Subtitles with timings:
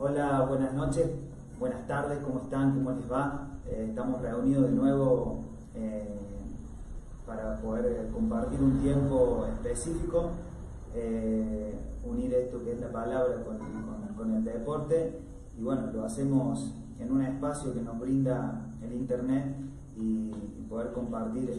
[0.00, 1.10] Hola, buenas noches,
[1.58, 2.72] buenas tardes, ¿cómo están?
[2.72, 3.48] ¿Cómo les va?
[3.66, 5.40] Eh, estamos reunidos de nuevo
[5.74, 6.20] eh,
[7.26, 10.30] para poder eh, compartir un tiempo específico,
[12.04, 13.42] unir esto que es la palabra
[14.16, 15.18] con, el deporte
[15.58, 19.56] y bueno, lo hacemos en un espacio que nos brinda el internet
[19.96, 20.30] y,
[20.68, 21.50] poder compartir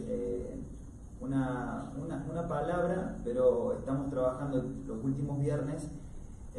[1.20, 1.92] una,
[2.30, 5.90] una palabra, pero estamos trabajando los últimos viernes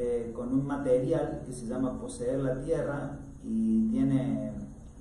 [0.03, 4.51] eh, con un material que se llama Poseer la Tierra y tiene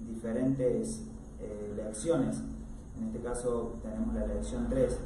[0.06, 1.06] diferentes
[1.40, 2.42] eh, lecciones.
[2.98, 4.98] En este caso tenemos la lección 3.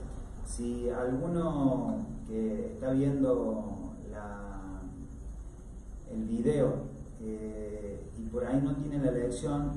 [0.45, 3.93] Si alguno que está viendo
[6.11, 6.73] el video
[7.21, 9.71] eh, y por ahí no tiene la lección,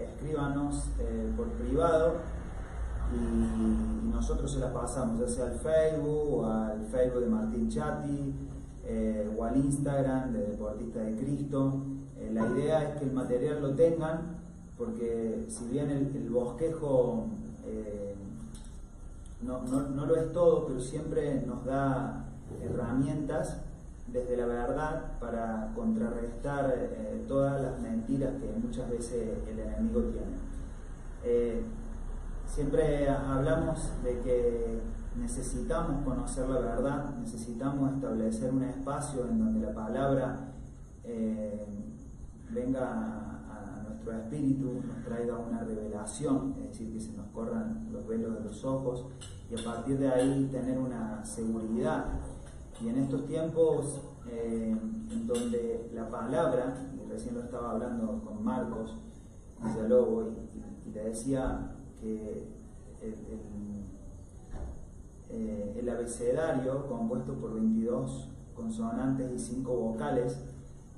[0.00, 0.90] escríbanos
[1.36, 2.18] por privado
[3.12, 8.32] y, nosotros se la pasamos, ya sea al Facebook o al Facebook de Martín Chati
[8.86, 11.82] eh, o al Instagram de Deportista de Cristo.
[12.18, 14.36] Eh, la idea es que el material lo tengan,
[14.76, 17.26] porque si bien el, bosquejo
[17.66, 18.14] eh,
[19.42, 22.26] no, lo es todo, pero siempre nos da
[22.62, 23.58] herramientas
[24.08, 26.74] desde la verdad para contrarrestar
[27.26, 31.62] todas las mentiras que muchas veces el enemigo tiene.
[32.46, 34.80] siempre hablamos de que
[35.16, 40.52] necesitamos conocer la verdad, necesitamos establecer un espacio en donde la palabra
[41.04, 41.66] eh,
[42.50, 48.06] venga a, nuestro espíritu, nos traiga una revelación, es decir, que se nos corran los
[48.06, 49.06] velos de los ojos
[49.50, 52.04] y a partir de ahí tener una seguridad.
[52.82, 54.76] Y en estos tiempos eh,
[55.10, 58.96] en donde la palabra, y recién lo estaba hablando con Marcos
[59.62, 62.48] Villalobos, y, y, le decía que
[63.00, 63.14] el
[65.36, 70.38] eh, el abecedario compuesto por 22 consonantes y 5 vocales.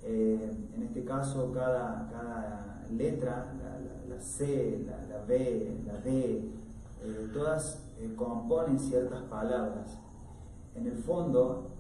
[0.03, 3.55] Eh, en este caso, cada, letra,
[4.09, 6.51] la, C, la, B, la D,
[7.03, 7.83] eh, todas
[8.15, 9.99] componen ciertas palabras.
[10.75, 11.71] En el fondo,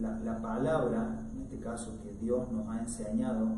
[0.00, 3.50] la, palabra, en este caso que Dios nos ha enseñado,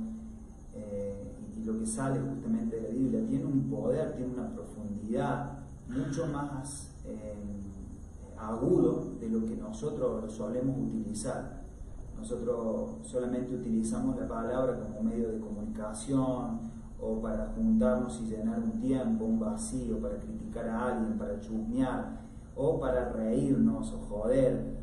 [1.56, 5.58] y lo que sale justamente de la Biblia, tiene un poder, tiene una profundidad
[5.88, 6.92] mucho más
[8.38, 11.64] agudo de lo que nosotros solemos utilizar.
[12.16, 16.60] Nosotros solamente utilizamos la palabra como medio de comunicación
[17.00, 22.20] o para juntarnos y llenar un tiempo, un vacío, para criticar a alguien, para chusmear
[22.54, 24.76] o para reírnos o joder.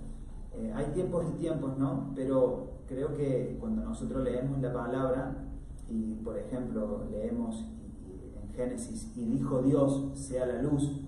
[0.55, 2.11] Eh, hay tiempos y tiempos, ¿no?
[2.15, 5.35] Pero creo que cuando nosotros leemos la palabra
[5.89, 7.65] y, por ejemplo, leemos
[8.41, 11.01] en Génesis, y dijo Dios, sea la luz,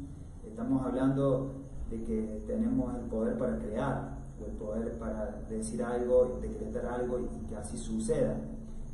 [0.44, 6.40] estamos hablando de que tenemos el poder para crear, o el poder para decir algo,
[6.42, 8.38] decretar algo y, que así suceda.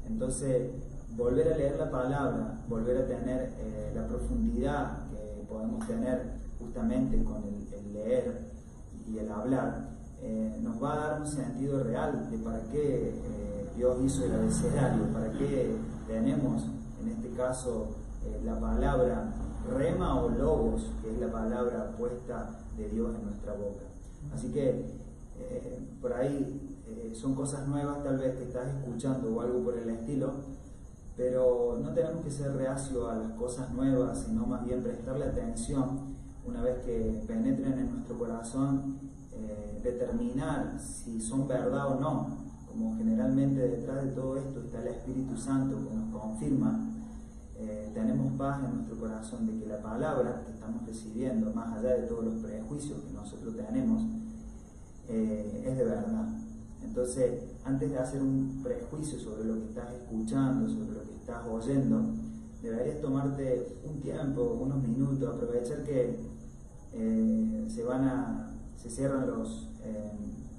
[0.05, 0.71] Entonces,
[1.15, 7.23] volver a leer la palabra, volver a tener eh, la profundidad que podemos tener justamente
[7.23, 8.51] con el, leer
[9.07, 9.89] y el hablar,
[10.21, 14.33] eh, nos va a dar un sentido real de para qué eh, Dios hizo el
[14.33, 15.75] abecedario, para qué
[16.07, 16.63] tenemos
[17.01, 17.95] en este caso
[18.45, 19.33] la palabra
[19.69, 23.85] rema o logos, que es la palabra puesta de Dios en nuestra boca.
[24.33, 24.85] Así que
[25.39, 29.77] eh, por ahí eh, son cosas nuevas tal vez que estás escuchando o algo por
[29.77, 30.31] el estilo,
[31.15, 36.11] pero no tenemos que ser reacio a las cosas nuevas, sino más bien prestarle atención
[36.45, 38.99] una vez que penetren en nuestro corazón,
[39.33, 42.27] eh, determinar si son verdad o no,
[42.67, 46.87] como generalmente detrás de todo esto está el Espíritu Santo que nos confirma
[47.63, 51.95] eh, tenemos paz en nuestro corazón de que la palabra que estamos recibiendo, más allá
[51.95, 54.03] de todos los prejuicios que nosotros tenemos,
[55.07, 56.27] eh, es de verdad.
[56.83, 61.45] Entonces, antes de hacer un prejuicio sobre lo que estás escuchando, sobre lo que estás
[61.47, 62.01] oyendo,
[62.63, 66.19] deberías tomarte un tiempo, unos minutos, aprovechar que
[66.93, 69.69] eh, se van a, se cierran los,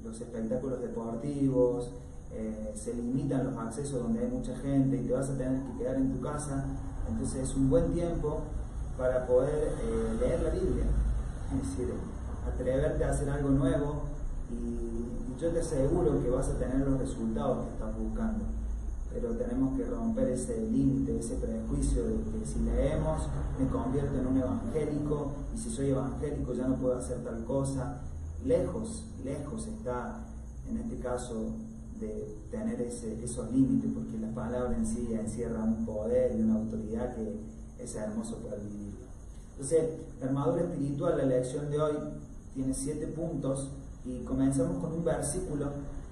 [0.05, 1.91] los espectáculos deportivos,
[2.75, 5.97] se limitan los accesos donde hay mucha gente y te vas a tener que quedar
[5.97, 6.65] en tu casa
[7.09, 8.43] entonces es un buen tiempo
[8.97, 10.85] para poder eh, leer la Biblia,
[11.53, 11.93] es decir,
[12.47, 14.03] atreverte a hacer algo nuevo
[14.51, 15.03] y,
[15.41, 18.45] yo te aseguro que vas a tener los resultados que estás buscando.
[19.13, 23.23] Pero tenemos que romper ese límite, ese prejuicio de que si leemos
[23.59, 28.03] me convierto en un evangélico y si soy evangélico ya no puedo hacer tal cosa.
[28.45, 30.21] Lejos, lejos está
[30.69, 31.57] en este caso
[32.03, 36.57] de tener ese, esos límites, porque la palabra en sí encierra un poder y una
[36.57, 37.37] autoridad que
[37.83, 38.93] es hermoso para vivir.
[39.53, 39.85] Entonces,
[40.21, 41.95] la armadura espiritual, la lección de hoy,
[42.55, 43.71] tiene siete puntos
[44.05, 45.67] y comenzamos con un versículo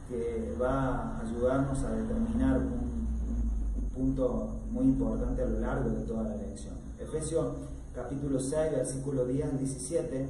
[0.08, 6.22] que va a ayudarnos a determinar un punto muy importante a lo largo de toda
[6.22, 6.74] la lección.
[6.98, 7.46] Efesios
[7.94, 10.28] capítulo 6, versículo 10 al 17.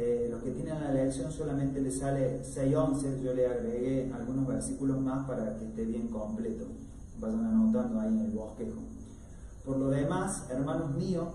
[0.00, 5.00] Eh, los que tienen la lección solamente les sale 6.11, yo le agregué algunos versículos
[5.00, 6.66] más para que esté bien completo.
[7.18, 8.78] Vayan anotando ahí en el bosquejo.
[9.66, 11.26] Por lo demás, hermanos míos,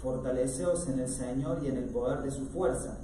[0.00, 2.96] fortaleceos en el Señor y en el poder de su fuerza.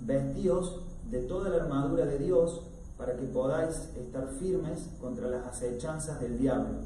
[0.00, 2.62] Vestíos de toda la armadura de Dios
[2.96, 6.80] para que podáis estar firmes contra las acechanzas del diablo.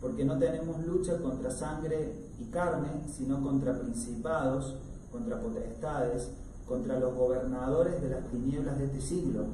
[0.00, 4.74] Porque no tenemos lucha contra sangre y carne, sino contra principados,
[5.12, 6.32] contra potestades,
[6.68, 9.44] contra los gobernadores de las tinieblas de este siglo,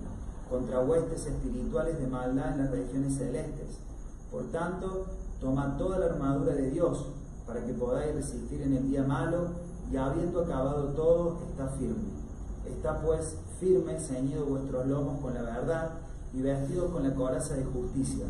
[0.51, 3.79] contra huestes espirituales de maldad en las regiones celestes.
[4.31, 5.07] Por tanto,
[5.41, 7.07] toma toda la armadura de Dios
[7.47, 9.49] para que podáis resistir en el día malo
[9.91, 12.13] y habiendo acabado todo, está firme.
[12.67, 15.91] Está pues firme, ceñido vuestros lomos con la verdad
[16.33, 18.25] y vestidos con la coraza de justicia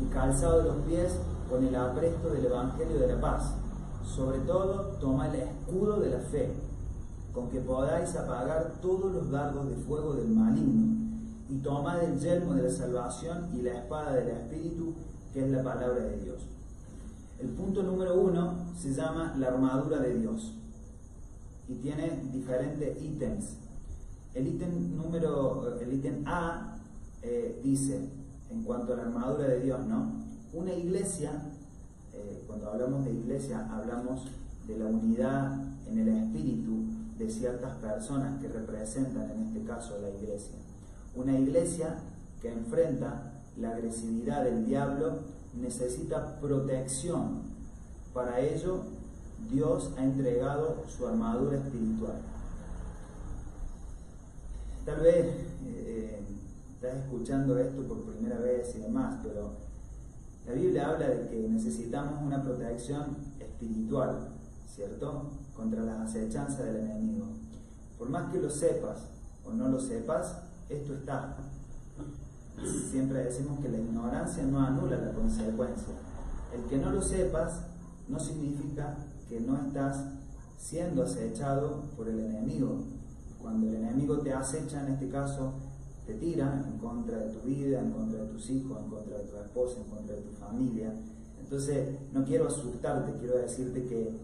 [0.00, 1.12] y calzado los pies
[1.48, 3.52] con el apresto del Evangelio de la paz
[4.06, 6.52] sobre todo, toma el escudo de la fe,
[7.36, 10.96] con que podáis apagar todos los dardos de fuego del maligno,
[11.50, 14.94] y tomad el yelmo de la salvación y la espada del Espíritu,
[15.34, 16.38] que es la palabra de Dios.
[17.38, 20.54] El punto número uno se llama la armadura de Dios
[21.68, 23.58] y tiene diferentes ítems.
[24.32, 26.78] El ítem número, el ítem A
[27.20, 28.08] eh, dice,
[28.50, 30.10] en cuanto a la armadura de Dios, ¿no?
[30.54, 31.32] Una iglesia
[32.14, 34.26] eh, cuando hablamos de iglesia, hablamos
[34.66, 40.10] de la unidad en el espíritu de ciertas personas que representan en este caso la
[40.10, 40.56] iglesia.
[41.14, 41.96] Una iglesia
[42.42, 45.20] que enfrenta la agresividad del diablo
[45.54, 47.42] necesita protección.
[48.12, 48.82] Para ello,
[49.50, 52.20] Dios ha entregado su armadura espiritual.
[54.84, 55.26] Tal vez
[55.66, 56.20] eh,
[56.74, 59.52] estás escuchando esto por primera vez y demás, pero
[60.46, 64.28] la Biblia habla de que necesitamos una protección espiritual,
[64.68, 65.30] ¿cierto?
[65.56, 67.26] Contra las acechanzas del enemigo.
[67.98, 68.98] Por más que lo sepas
[69.44, 70.36] o no lo sepas,
[70.68, 71.36] esto está.
[72.90, 75.94] Siempre decimos que la ignorancia no anula la consecuencia.
[76.54, 77.62] El que no lo sepas
[78.08, 78.96] no significa
[79.28, 80.04] que no estás
[80.58, 82.84] siendo acechado por el enemigo.
[83.40, 85.52] Cuando el enemigo te acecha, en este caso,
[86.06, 89.24] te tiran en contra de tu vida, en contra de tus hijos, en contra de
[89.24, 90.92] tu esposa, en contra de tu familia.
[91.40, 94.16] Entonces, no quiero asustarte, quiero decirte que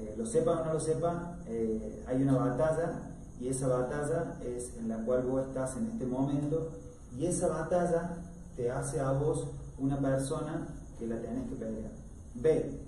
[0.00, 3.02] eh, lo sepa o no lo sepa, eh, hay una batalla
[3.38, 6.70] y esa batalla es en la cual vos estás en este momento
[7.16, 8.16] y esa batalla
[8.56, 9.48] te hace a vos
[9.78, 10.66] una persona
[10.98, 11.92] que la tenés que pelear.
[12.34, 12.80] Ve,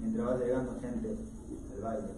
[0.00, 1.16] mientras va llegando gente
[1.74, 2.08] al baile.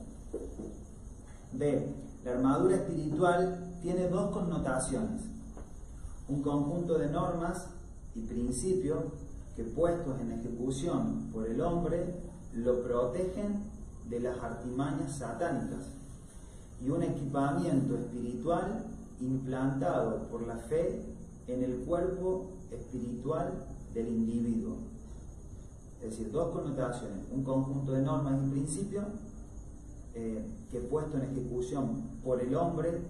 [1.53, 1.95] Ve,
[2.25, 5.31] la armadura espiritual tiene dos connotaciones
[6.31, 7.67] un conjunto de normas
[8.15, 9.05] y principios
[9.57, 12.15] que puestos en ejecución por el hombre
[12.55, 13.65] lo protegen
[14.11, 15.87] de las artimañas satánicas
[16.85, 18.85] y un equipamiento espiritual
[19.21, 21.03] implantado por la fe
[21.47, 24.77] en el cuerpo espiritual del individuo.
[26.03, 29.05] Es decir, dos connotaciones, un conjunto de normas y principios
[30.15, 33.01] eh, que puesto en ejecución por el hombre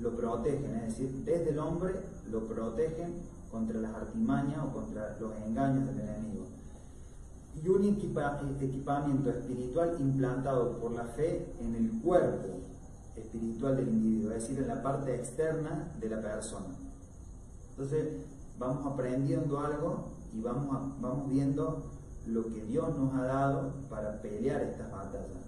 [0.00, 1.94] lo protegen, es decir, desde el hombre
[2.30, 6.46] lo protegen contra las artimañas o contra los engaños del enemigo.
[7.54, 12.48] Y un equipamiento espiritual implantado por la fe en el cuerpo
[13.16, 16.74] espiritual del individuo, es decir, en la parte externa de la persona.
[17.70, 18.08] Entonces,
[18.58, 21.90] vamos aprendiendo algo y vamos, vamos viendo
[22.26, 25.42] lo que Dios nos ha dado para pelear estas batallas.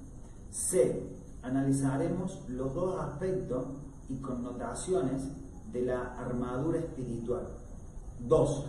[0.51, 1.11] C.
[1.43, 3.67] Analizaremos los dos aspectos
[4.09, 5.23] y connotaciones
[5.73, 7.47] de la armadura espiritual.
[8.21, 8.67] Dos,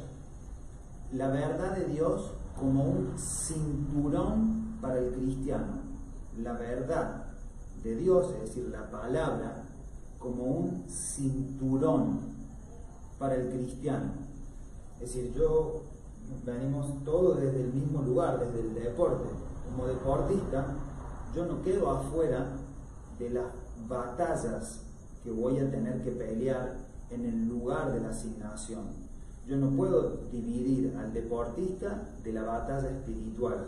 [1.13, 5.81] la verdad de Dios como un cinturón para el cristiano.
[6.37, 7.25] La verdad
[7.83, 9.63] de Dios, es decir, la palabra,
[10.19, 12.19] como un cinturón
[13.19, 14.11] para el cristiano.
[14.99, 15.83] Es decir, yo
[16.45, 19.29] venimos todos desde el mismo lugar, desde el deporte.
[19.69, 20.65] Como deportista,
[21.35, 22.47] yo no quedo afuera
[23.19, 23.45] de las
[23.87, 24.81] batallas
[25.23, 26.77] que voy a tener que pelear
[27.09, 29.04] en el lugar de la asignación.
[29.47, 33.65] Yo no puedo dividir al deportista de la batalla espiritual.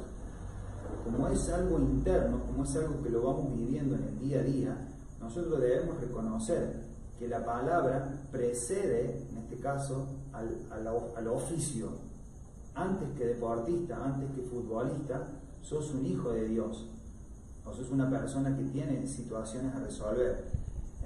[1.03, 4.43] Como es algo interno, como es algo que lo vamos viviendo en el día a
[4.43, 4.87] día,
[5.19, 6.87] nosotros debemos reconocer
[7.19, 10.67] que la palabra precede, en este caso, al,
[11.15, 11.89] al, oficio.
[12.75, 15.27] Antes que deportista, antes que futbolista,
[15.61, 16.87] sos un hijo de Dios.
[17.65, 20.45] O sos una persona que tiene situaciones a resolver.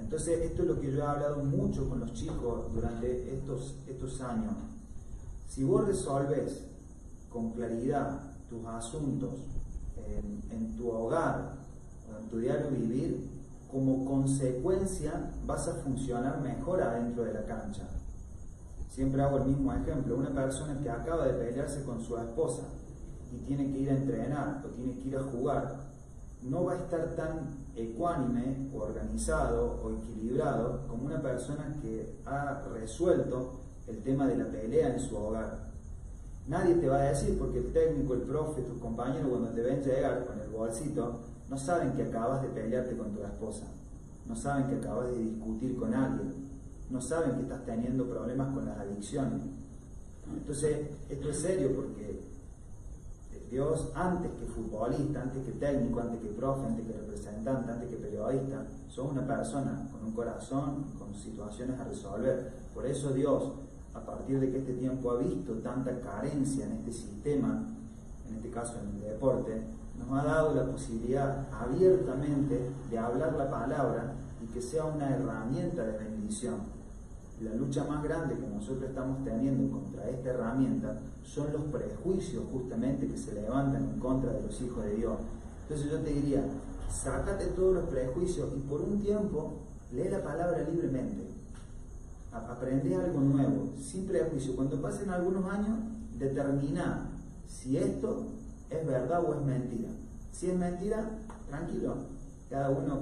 [0.02, 4.20] Entonces, esto es lo que yo he hablado mucho con los chicos durante estos, estos
[4.20, 4.52] años.
[5.48, 6.64] Si vos resolves
[7.30, 9.30] con claridad tus asuntos,
[10.50, 11.54] en, tu hogar,
[12.20, 13.30] en tu diario vivir,
[13.70, 17.88] como consecuencia vas a funcionar mejor adentro de la cancha.
[18.90, 22.64] Siempre hago el mismo ejemplo, una persona que acaba de pelearse con su esposa
[23.32, 25.91] y tiene que ir a entrenar o tiene que ir a jugar,
[26.44, 32.62] no va a estar tan ecuánime o organizado o equilibrado como una persona que ha
[32.72, 35.70] resuelto el tema de la pelea en su hogar.
[36.48, 39.80] Nadie te va a decir, porque el técnico, el profe, tus compañeros, cuando te ven
[39.82, 43.66] llegar con el bolsito, no saben que acabas de pelearte con tu esposa,
[44.26, 46.50] no saben que acabas de discutir con alguien,
[46.90, 49.42] no saben que estás teniendo problemas con las adicciones.
[50.32, 52.20] Entonces, esto es serio porque
[53.50, 57.96] Dios, antes que futbolista, antes que técnico, antes que profe, antes que representante, antes que
[57.96, 62.52] periodista, son una persona con un corazón, con situaciones a resolver.
[62.74, 63.52] Por eso Dios
[63.94, 67.62] a partir de que este tiempo ha visto tanta carencia en este sistema,
[68.28, 69.62] en este caso en el deporte,
[69.98, 75.84] nos ha dado la posibilidad abiertamente de hablar la palabra y que sea una herramienta
[75.84, 76.81] de bendición.
[77.42, 83.06] La lucha más grande que nosotros estamos teniendo contra esta herramienta son los prejuicios justamente
[83.08, 85.18] que se levantan en contra de los hijos de Dios.
[85.62, 86.44] Entonces yo te diría,
[86.90, 89.54] sácate todos los prejuicios y por un tiempo
[89.92, 91.32] lee la palabra libremente
[92.32, 94.56] aprende algo nuevo, sin prejuicio.
[94.56, 95.78] Cuando pasen algunos años,
[96.18, 97.10] determina
[97.46, 98.26] si esto
[98.70, 99.90] es verdad o es mentira.
[100.32, 101.10] Si es mentira,
[101.48, 101.96] tranquilo,
[102.48, 103.00] cada uno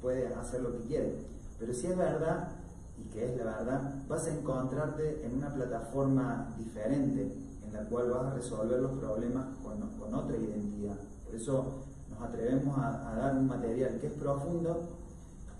[0.00, 1.16] puede hacer lo que quiere.
[1.58, 2.48] Pero si es verdad,
[3.12, 7.32] que es la verdad, vas a encontrarte en una plataforma diferente
[7.66, 9.82] en la cual vas a resolver los problemas con,
[10.14, 10.96] otra identidad.
[11.24, 14.90] Por eso nos atrevemos a, a dar un material que es profundo,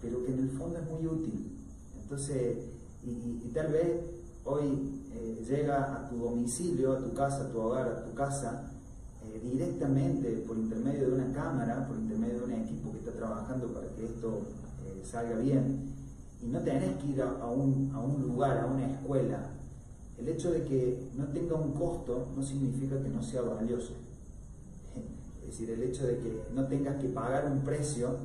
[0.02, 1.58] pero que en el fondo es muy útil.
[2.02, 2.58] Entonces,
[3.04, 4.00] y, tal vez
[4.44, 8.70] hoy eh, llega a tu domicilio, a tu casa, a tu hogar, a tu casa,
[9.24, 13.68] eh, directamente por intermedio de una cámara, por intermedio de un equipo que está trabajando
[13.68, 14.42] para que esto
[14.84, 15.91] eh, salga bien.
[16.42, 19.50] Y no tenés que ir a, un, a un lugar, a una escuela.
[20.18, 23.94] El hecho de que no tenga un costo no significa que no sea valioso.
[25.42, 28.16] Es decir, el hecho de que no tengas que pagar un precio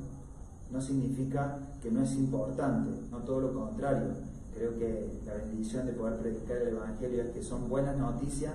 [0.72, 5.94] no significa que no es importante, no todo lo contrario creo que la bendición de
[5.94, 8.54] poder predicar el Evangelio es que son buenas noticias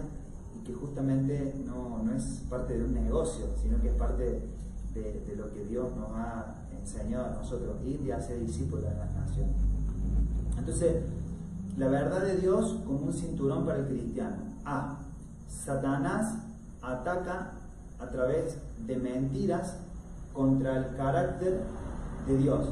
[0.57, 4.41] y que justamente no, es parte de un negocio, sino que es parte
[4.95, 9.13] de, lo que Dios nos ha enseñado a nosotros, ir y hacer discípulos de las
[9.13, 9.57] naciones.
[10.59, 11.03] Entonces,
[11.77, 14.37] la verdad de Dios como un cinturón para el cristiano.
[14.65, 14.99] A.
[15.49, 16.35] Satanás
[16.81, 17.53] ataca
[17.99, 18.57] a través
[18.87, 19.77] de mentiras
[20.33, 21.61] contra el carácter
[22.27, 22.69] de Dios.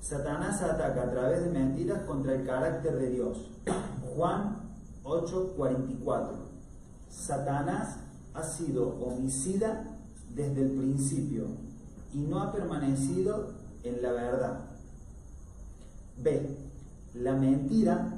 [0.00, 3.50] Satanás ataca a través de mentiras contra el carácter de Dios.
[4.16, 4.56] Juan
[5.04, 6.48] 8:44.
[7.10, 7.96] Satanás
[8.38, 9.84] ha sido homicida
[10.34, 11.46] desde el principio
[12.12, 13.52] y no ha permanecido
[13.82, 14.60] en la verdad.
[16.18, 16.56] B.
[17.14, 18.14] La mentira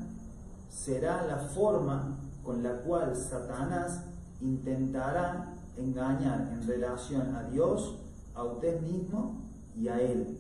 [0.69, 4.03] será la forma con la cual Satanás
[4.43, 7.97] intentará engañar en relación a Dios,
[8.35, 9.41] a usted mismo
[9.75, 10.37] y a Él.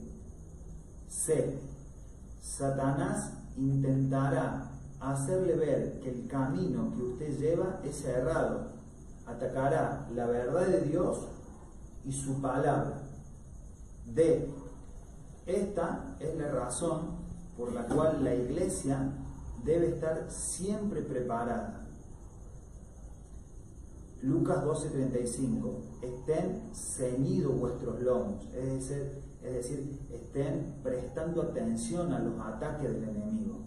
[1.08, 1.58] C.
[2.42, 4.70] Satanás intentará
[5.00, 8.79] hacerle ver que el camino que usted lleva es errado.
[9.30, 11.28] Atacará la verdad de Dios
[12.04, 13.02] y su palabra.
[14.06, 14.48] D.
[15.46, 17.20] Esta es la razón
[17.56, 19.12] por la cual la iglesia
[19.64, 21.86] debe estar siempre preparada.
[24.22, 25.74] Lucas 12:35.
[26.02, 28.46] Estén ceñidos vuestros lomos.
[28.54, 33.60] Es decir, es decir, estén prestando atención a los ataques del enemigo.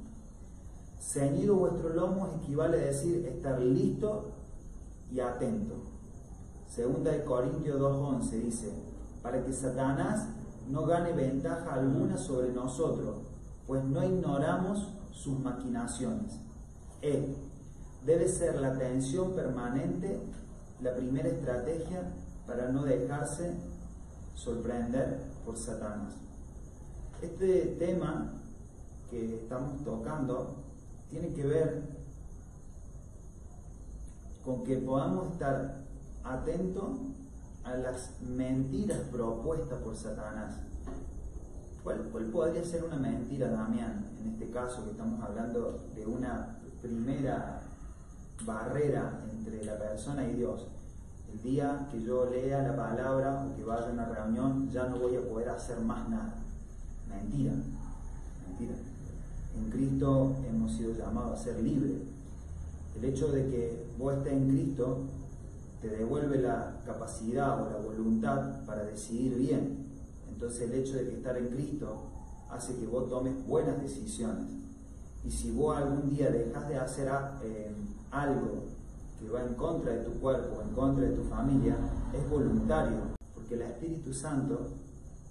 [0.99, 4.42] Ceñido vuestro lomo equivale a decir estar listo
[5.13, 5.75] y atento.
[6.67, 8.73] Segunda de Corintios 2.11 dice,
[9.21, 10.27] para que Satanás
[10.67, 13.21] no gane ventaja alguna sobre nosotros,
[13.67, 16.39] pues no ignoramos sus maquinaciones.
[17.01, 17.35] Él
[18.05, 20.19] debe ser la atención permanente
[20.81, 22.11] la primera estrategia
[22.47, 23.53] para no dejarse
[24.33, 26.15] sorprender por Satanás.
[27.21, 28.33] Este tema
[29.09, 30.55] que estamos tocando
[31.09, 32.02] tiene que ver
[34.43, 35.83] con que podamos estar
[36.23, 36.99] atentos
[37.63, 40.55] a las mentiras propuestas por Satanás.
[41.83, 46.59] ¿Cuál, ¿Cuál, podría ser una mentira, Damián, en este caso que estamos hablando de una
[46.81, 47.61] primera
[48.45, 50.67] barrera entre la persona y Dios?
[51.33, 54.99] el día que yo lea la palabra o que vaya a una reunión, ya no
[54.99, 56.35] voy a poder hacer más nada.
[57.09, 57.53] Mentira,
[58.47, 58.75] mentira.
[59.55, 62.01] En Cristo hemos sido llamados a ser libres.
[62.95, 64.99] El hecho de que vos estés en Cristo
[65.81, 69.85] te devuelve la capacidad o la voluntad para decidir bien.
[70.29, 72.03] Entonces el hecho de que estar en Cristo
[72.49, 74.45] hace que vos tomes buenas decisiones.
[75.25, 77.09] Y si vos algún día dejas de hacer
[77.43, 77.73] eh,
[78.11, 78.63] algo
[79.19, 81.75] que va en contra de tu cuerpo, en contra de tu familia,
[82.13, 82.99] es voluntario,
[83.33, 84.69] porque el Espíritu Santo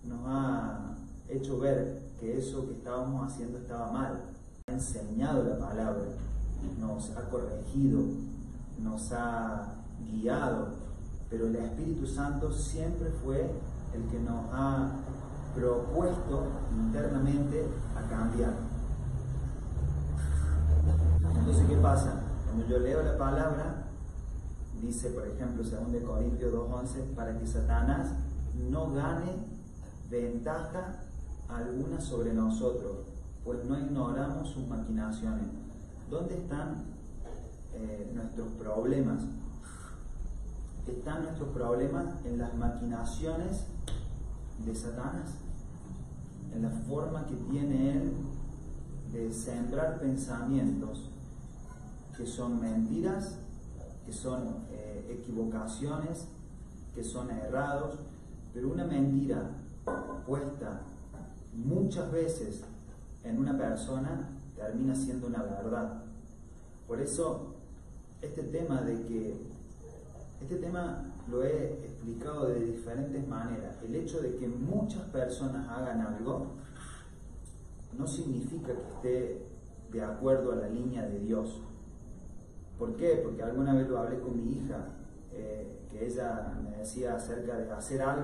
[0.04, 0.96] nos ha
[1.28, 4.20] hecho ver que eso que estábamos haciendo estaba mal,
[4.66, 6.04] ha enseñado la palabra,
[6.78, 8.00] nos ha corregido,
[8.82, 9.74] nos ha
[10.10, 10.68] guiado,
[11.30, 13.50] pero el Espíritu Santo siempre fue
[13.94, 14.92] el que nos ha
[15.54, 16.46] propuesto
[16.76, 18.54] internamente a cambiar.
[21.38, 22.20] Entonces, ¿qué pasa?
[22.46, 23.84] Cuando yo leo la palabra,
[24.80, 28.12] dice, por ejemplo, 2 Corintios 2.11, para que Satanás
[28.70, 29.32] no gane
[30.10, 31.00] ventaja
[31.48, 33.06] alguna sobre nosotros,
[33.44, 35.48] pues no ignoramos sus maquinaciones.
[36.10, 36.91] ¿Dónde están
[37.74, 39.24] eh, nuestros problemas?
[40.86, 43.66] están nuestros problemas en las maquinaciones
[44.64, 45.34] de Satanás,
[46.54, 48.12] en la forma que tiene él
[49.12, 51.10] de sembrar pensamientos
[52.16, 53.38] que son mentiras,
[54.06, 56.26] que son eh, equivocaciones,
[56.94, 57.98] que son errados,
[58.52, 59.50] pero una mentira
[60.26, 60.82] puesta
[61.54, 62.62] muchas veces
[63.24, 66.04] en una persona termina siendo una verdad.
[66.86, 67.51] Por eso,
[68.22, 69.36] este tema de que
[70.40, 73.76] este tema lo he explicado de diferentes maneras.
[73.84, 76.46] El hecho de que muchas personas hagan algo
[77.96, 79.46] no significa que esté
[79.92, 81.60] de acuerdo a la línea de Dios.
[82.78, 83.20] ¿Por qué?
[83.22, 84.86] Porque alguna vez lo hablé con mi hija,
[85.32, 88.22] eh, que ella me decía acerca de hacer algo.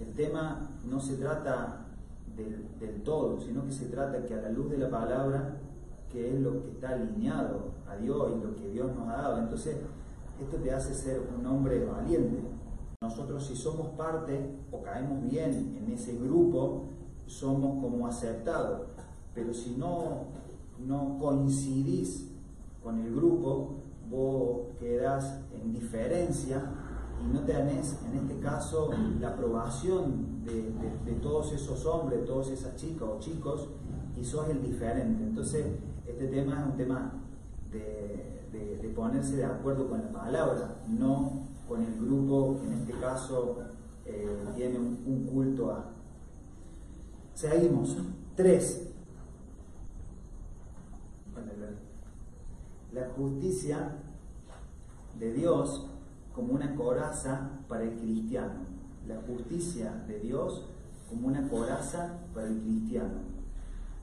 [0.00, 1.86] El tema no se trata
[2.36, 5.56] del, del todo, sino que se trata que a la luz de la palabra,
[6.10, 9.38] que es lo que está alineado a Dios y lo que Dios nos ha dado.
[9.38, 9.76] Entonces,
[10.40, 12.42] esto te hace ser un hombre valiente.
[13.02, 16.84] Nosotros si somos parte o caemos bien en ese grupo,
[17.26, 18.88] somos como aceptados.
[19.34, 20.24] Pero si no,
[20.86, 22.30] no coincidís
[22.82, 23.76] con el grupo,
[24.10, 26.62] vos quedás en diferencia
[27.22, 30.72] y no tenés, en este caso, la aprobación de,
[31.04, 33.68] de, todos esos hombres, todas esas chicas o chicos,
[34.18, 35.22] y sos el diferente.
[35.22, 35.66] Entonces,
[36.20, 37.12] este tema es un tema
[37.72, 43.58] de, ponerse de acuerdo con la palabra, no con el grupo que en este caso
[44.04, 45.92] eh, tiene un, culto a.
[47.32, 47.96] Seguimos.
[48.36, 48.88] Tres.
[52.92, 53.96] La justicia
[55.18, 55.86] de Dios
[56.34, 58.66] como una coraza para el cristiano.
[59.08, 60.66] La justicia de Dios
[61.08, 63.39] como una coraza para el cristiano.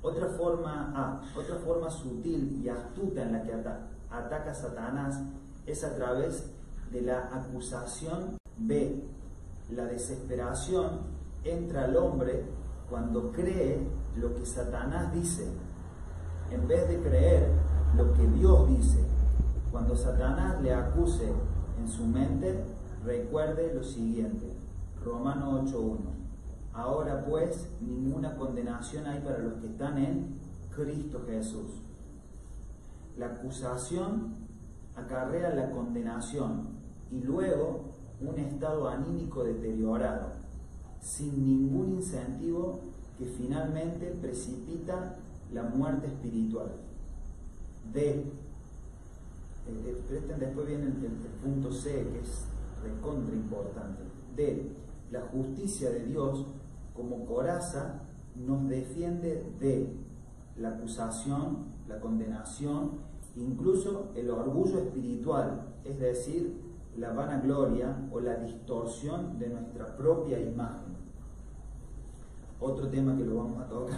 [0.02, 5.22] Otra forma, ah, otra forma sutil y astuta en la que ataca a Satanás
[5.66, 6.52] es a través
[6.92, 8.38] de la acusación.
[8.60, 9.04] B.
[9.72, 11.02] La desesperación
[11.44, 12.46] entra al hombre
[12.90, 13.80] cuando cree
[14.16, 15.46] lo que Satanás dice,
[16.52, 17.52] en vez de creer
[17.96, 19.06] lo que Dios dice.
[19.72, 21.32] Cuando Satanás le acuse
[21.80, 22.64] en su mente,
[23.04, 24.54] recuerde lo siguiente.
[25.04, 26.27] Romano 8.1.
[26.78, 30.36] Ahora pues, ninguna condenación hay para los que están en
[30.76, 31.82] Cristo Jesús
[33.18, 34.36] la acusación
[34.96, 36.68] acarrea la condenación
[37.12, 37.82] y luego
[38.22, 40.34] un estado anímico deteriorado,
[41.02, 42.80] sin ningún incentivo
[43.18, 45.16] que finalmente precipita
[45.54, 46.72] la muerte espiritual.
[47.94, 48.10] D.
[48.10, 48.26] Eh,
[49.68, 50.94] eh, después viene el,
[51.44, 52.46] punto C, que es
[52.84, 54.04] recontra importante.
[54.36, 54.72] D.
[55.12, 56.46] La justicia de Dios
[56.98, 58.02] como coraza
[58.36, 59.96] nos defiende de
[60.58, 63.08] la acusación, la condenación
[63.38, 66.60] incluso el orgullo espiritual, es decir,
[66.98, 70.98] la vanagloria o la distorsión de nuestra propia imagen.
[72.60, 73.96] Otro tema que lo vamos a tocar.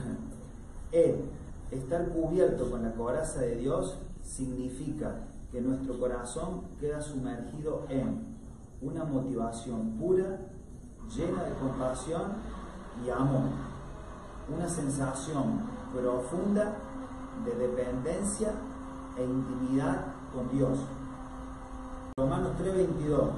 [0.92, 1.24] E,
[1.72, 8.38] estar cubierto con la coraza de Dios significa que nuestro corazón queda sumergido en
[8.82, 10.40] una motivación pura,
[11.16, 12.34] llena de compasión
[13.06, 13.50] y amor,
[14.54, 15.62] una sensación
[15.94, 16.76] profunda
[17.46, 18.52] de dependencia
[19.18, 20.80] e intimidad con Dios.
[22.18, 23.30] Romanos 3:22,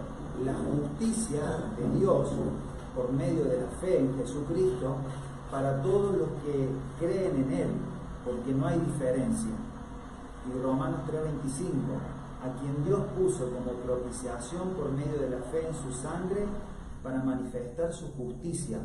[0.46, 1.42] la justicia
[1.78, 2.30] de Dios
[2.96, 4.98] por medio de la fe en Jesucristo
[5.50, 6.70] para todos los que
[7.00, 7.70] creen en Él,
[8.26, 9.52] porque no hay diferencia.
[10.50, 12.00] Y Romanos 3:25,
[12.42, 16.48] a quien Dios puso como propiciación por medio de la fe en su sangre
[17.04, 18.80] para manifestar su justicia,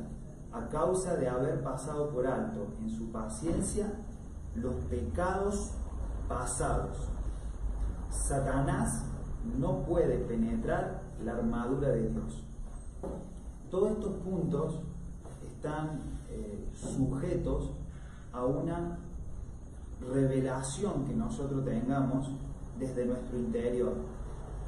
[0.57, 3.93] a causa de haber pasado por alto en su paciencia
[4.55, 5.73] los pecados
[6.29, 6.97] pasados.
[8.11, 9.05] Satanás
[9.59, 12.43] no puede penetrar la armadura de Dios.
[13.71, 14.81] Todos estos puntos
[15.47, 17.73] están eh, sujetos
[18.33, 18.99] a una
[20.01, 22.31] revelación que nosotros tengamos
[22.79, 23.93] desde nuestro interior.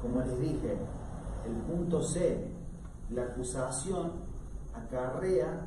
[0.01, 0.77] Como les dije,
[1.47, 2.51] el punto C,
[3.09, 4.11] la acusación
[4.73, 5.65] acarrea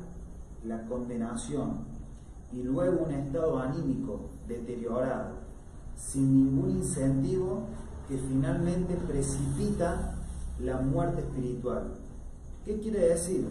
[0.65, 1.85] la condenación
[2.51, 5.35] y luego un estado anímico deteriorado,
[5.95, 7.63] sin ningún incentivo
[8.07, 10.15] que finalmente precipita
[10.59, 11.93] la muerte espiritual.
[12.65, 13.47] ¿Qué quiere decir?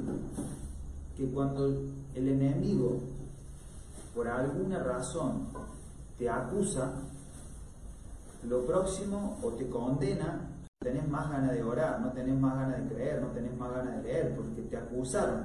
[1.16, 3.00] Que cuando el enemigo,
[4.14, 5.48] por alguna razón,
[6.18, 6.92] te acusa,
[8.48, 10.48] lo próximo o te condena,
[10.78, 13.96] tenés más ganas de orar, no tenés más ganas de creer, no tenés más ganas
[13.96, 15.44] de leer, porque te acusaron.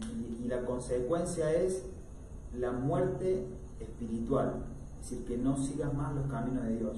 [0.00, 1.86] Y, la consecuencia es
[2.58, 3.46] la muerte
[3.78, 4.64] espiritual,
[5.00, 6.96] es decir, que no sigas más los caminos de Dios.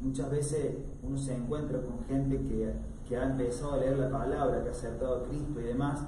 [0.00, 2.72] Muchas veces uno se encuentra con gente que,
[3.08, 6.06] que ha empezado a leer la palabra, que ha aceptado a Cristo y demás,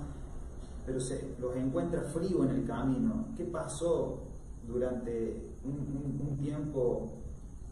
[0.85, 3.27] pero se los encuentra frío en el camino.
[3.37, 4.21] ¿Qué pasó
[4.67, 7.07] durante un, tiempo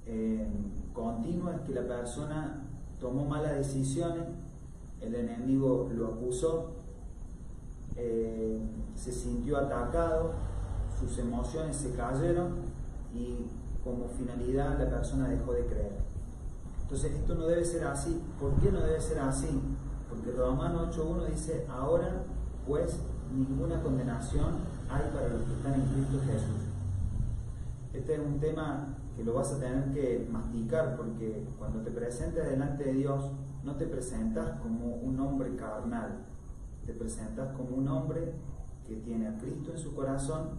[0.06, 0.48] eh,
[0.92, 1.50] continuo?
[1.50, 2.66] Es que la persona
[3.00, 4.24] tomó malas decisiones,
[5.00, 6.83] el enemigo lo acusó,
[7.96, 8.60] eh,
[8.94, 10.32] se sintió atacado,
[10.98, 12.56] sus emociones se cayeron
[13.14, 13.46] y
[13.82, 15.98] como finalidad la persona dejó de creer.
[16.82, 18.20] Entonces esto no debe ser así.
[18.40, 19.60] ¿Por qué no debe ser así?
[20.08, 22.24] Porque Romano 8.1 dice, ahora
[22.66, 22.98] pues
[23.34, 24.54] ninguna condenación
[24.88, 26.64] hay para los que están en Cristo Jesús.
[27.92, 32.44] Este es un tema que lo vas a tener que masticar porque cuando te presentes
[32.48, 33.30] delante de Dios
[33.62, 36.26] no te presentas como un hombre carnal,
[36.84, 38.34] te presentas como un hombre
[38.86, 40.50] que tiene a Cristo en su corazón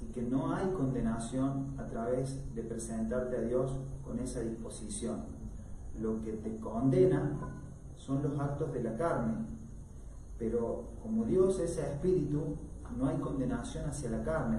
[0.00, 3.72] y que no hay condenación a través de presentarte a Dios
[4.04, 5.24] con esa disposición.
[6.00, 7.32] Lo que te condena
[7.96, 9.34] son los actos de la carne,
[10.38, 12.56] pero como Dios es espíritu,
[12.98, 14.58] no hay condenación hacia la carne.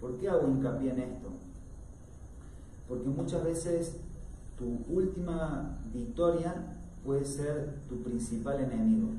[0.00, 1.28] ¿Por qué hago hincapié en esto?
[2.88, 4.00] Porque muchas veces
[4.58, 9.10] tu última victoria puede ser tu principal enemigo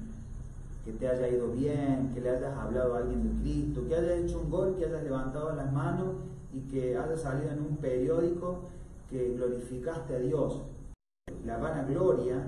[0.87, 4.15] que te haya ido bien, que le hayas hablado a alguien de Cristo, que haya
[4.15, 6.15] hecho un gol, que hayas levantado las manos
[6.53, 8.69] y que haya salido en un periódico
[9.09, 10.61] que glorificaste a Dios.
[11.45, 12.41] La vanagloria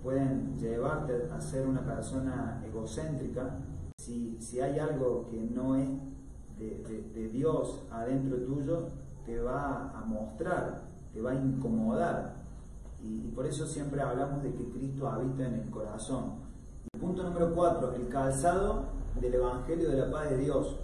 [0.00, 3.58] pueden llevarte a ser una persona egocéntrica.
[3.98, 5.88] Si, si hay algo que no es
[6.60, 8.90] de, Dios adentro tuyo,
[9.24, 12.36] te va a mostrar, te va a incomodar.
[13.02, 16.45] y por eso siempre hablamos de que Cristo habita en el corazón
[17.00, 17.94] Punto número 4.
[17.94, 18.84] El calzado
[19.20, 20.76] del Evangelio de la paz de Dios.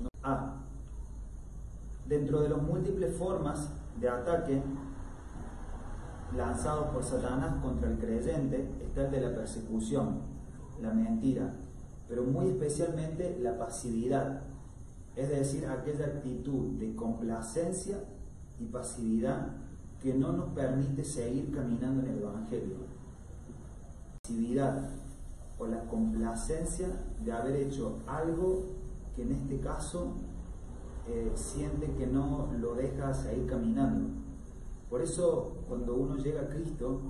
[2.07, 4.63] Dentro de las múltiples formas de ataque
[6.37, 10.21] lanzados por Satanás contra el creyente está el de la persecución,
[10.83, 11.55] la mentira,
[12.09, 14.43] pero muy especialmente la pasividad,
[15.17, 17.99] es decir, aquella actitud de complacencia
[18.61, 19.49] y pasividad
[20.03, 22.77] que no nos permite seguir caminando en el Evangelio.
[24.23, 24.91] Pasividad,
[25.63, 26.89] o la complacencia
[27.25, 28.65] de haber hecho algo
[29.15, 30.15] que en este caso
[31.09, 34.09] eh, siente que no lo deja seguir caminando.
[34.91, 37.01] Por eso cuando uno llega a Cristo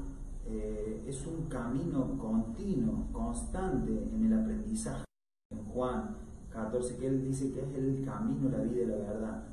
[0.46, 5.04] eh, es un camino continuo, constante en el aprendizaje.
[5.50, 6.16] En Juan
[6.50, 9.44] 14 que él dice que es el camino, la vida y la verdad.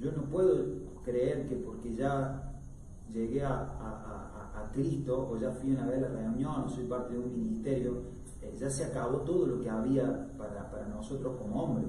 [0.00, 0.64] Yo no puedo
[1.02, 2.60] creer que porque ya
[3.10, 3.60] llegué a,
[4.54, 8.02] a Cristo o ya fui a ver la reunión o soy parte de un ministerio,
[8.44, 11.88] eh, ya se acabó todo lo que había para, para nosotros como hombres.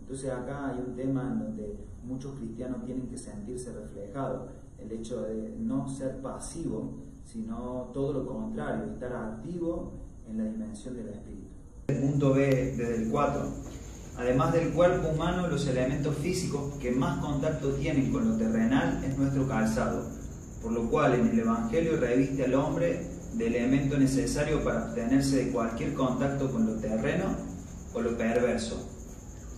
[0.00, 5.22] Entonces acá hay un tema en donde muchos cristianos tienen que sentirse reflejados, el hecho
[5.22, 6.92] de no ser pasivo,
[7.24, 9.92] sino todo lo contrario, estar activo
[10.28, 11.48] en la dimensión del espíritu.
[11.88, 13.42] El punto B desde el 4.
[14.16, 19.18] Además del cuerpo humano, los elementos físicos que más contacto tienen con lo terrenal es
[19.18, 20.04] nuestro calzado,
[20.62, 25.50] por lo cual en el Evangelio reviste al hombre de elemento necesario para abstenerse de
[25.50, 27.36] cualquier contacto con lo terreno
[27.92, 28.88] o lo perverso.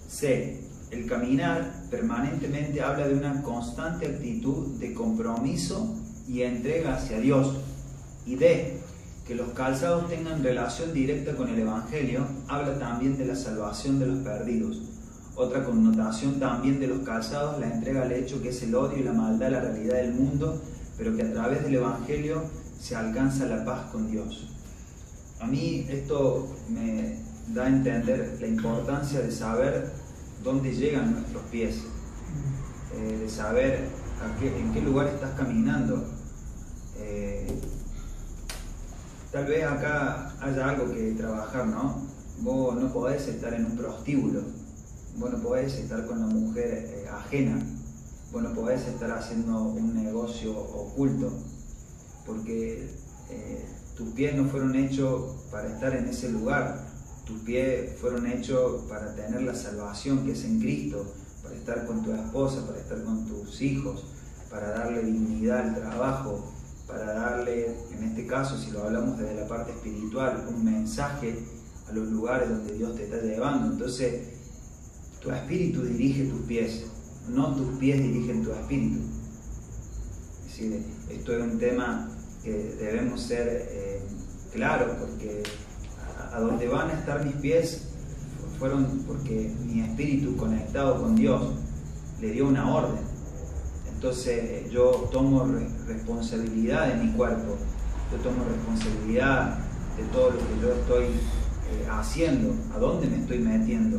[0.09, 0.61] C.
[0.91, 5.97] El caminar permanentemente habla de una constante actitud de compromiso
[6.29, 7.57] y entrega hacia Dios.
[8.25, 8.79] Y D.
[9.27, 14.07] Que los calzados tengan relación directa con el Evangelio habla también de la salvación de
[14.07, 14.83] los perdidos.
[15.35, 19.03] Otra connotación también de los calzados la entrega al hecho que es el odio y
[19.03, 20.62] la maldad la realidad del mundo,
[20.97, 22.43] pero que a través del Evangelio
[22.81, 24.49] se alcanza la paz con Dios.
[25.41, 27.19] A mí esto me
[27.55, 29.93] da a entender la importancia de saber
[30.43, 31.83] dónde llegan nuestros pies,
[32.95, 33.89] eh, de saber
[34.43, 36.05] en qué lugar estás caminando.
[36.99, 37.47] eh,
[39.31, 42.01] tal vez acá haya algo que trabajar, ¿no?
[42.41, 44.41] Vos no podés estar en un prostíbulo,
[45.19, 47.59] vos no podés estar con la mujer eh, ajena,
[48.33, 51.33] vos no podés estar haciendo un negocio oculto,
[52.27, 52.91] porque
[53.31, 53.65] eh,
[53.97, 56.87] tus pies no fueron hechos para estar en ese lugar,
[57.25, 61.07] tus pies fueron hechos para tener la salvación que es en Cristo,
[61.43, 64.05] para estar con tu esposa, para estar con tus hijos,
[64.51, 66.53] para darle dignidad al trabajo,
[66.87, 71.39] para darle, en este caso, si lo hablamos desde la parte espiritual, un mensaje
[71.89, 73.73] a los lugares donde Dios te está llevando.
[73.73, 74.35] Entonces,
[75.21, 76.85] tu espíritu dirige tus pies,
[77.29, 79.01] no tus pies dirigen tu espíritu.
[80.47, 82.15] Es decir, esto es un tema
[82.46, 84.00] que debemos ser eh,
[84.52, 85.42] claros, porque
[86.32, 87.88] a, donde van a estar mis pies
[88.59, 91.42] fueron porque mi espíritu conectado con Dios
[92.20, 93.16] le dio una orden
[93.96, 95.46] entonces yo tomo
[95.88, 97.56] responsabilidad de mi cuerpo,
[98.12, 99.59] yo tomo responsabilidad
[99.96, 103.98] de todo lo que yo estoy eh, haciendo, a dónde me estoy metiendo.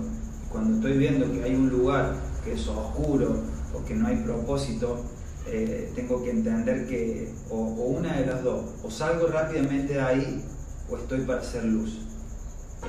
[0.51, 3.41] Cuando estoy viendo que hay un lugar que es oscuro
[3.73, 5.03] o que no hay propósito,
[5.49, 10.43] eh, tengo que entender que o, una de las dos, o salgo rápidamente de ahí
[10.89, 11.99] o estoy para hacer luz.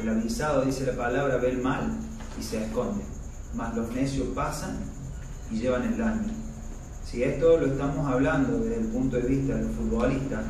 [0.00, 1.98] El avisado, dice la palabra, ve el mal
[2.38, 3.04] y se esconde,
[3.54, 4.78] mas los necios pasan
[5.50, 6.32] y llevan el daño.
[7.04, 10.44] Si esto lo estamos hablando desde el punto de vista de los futbolistas,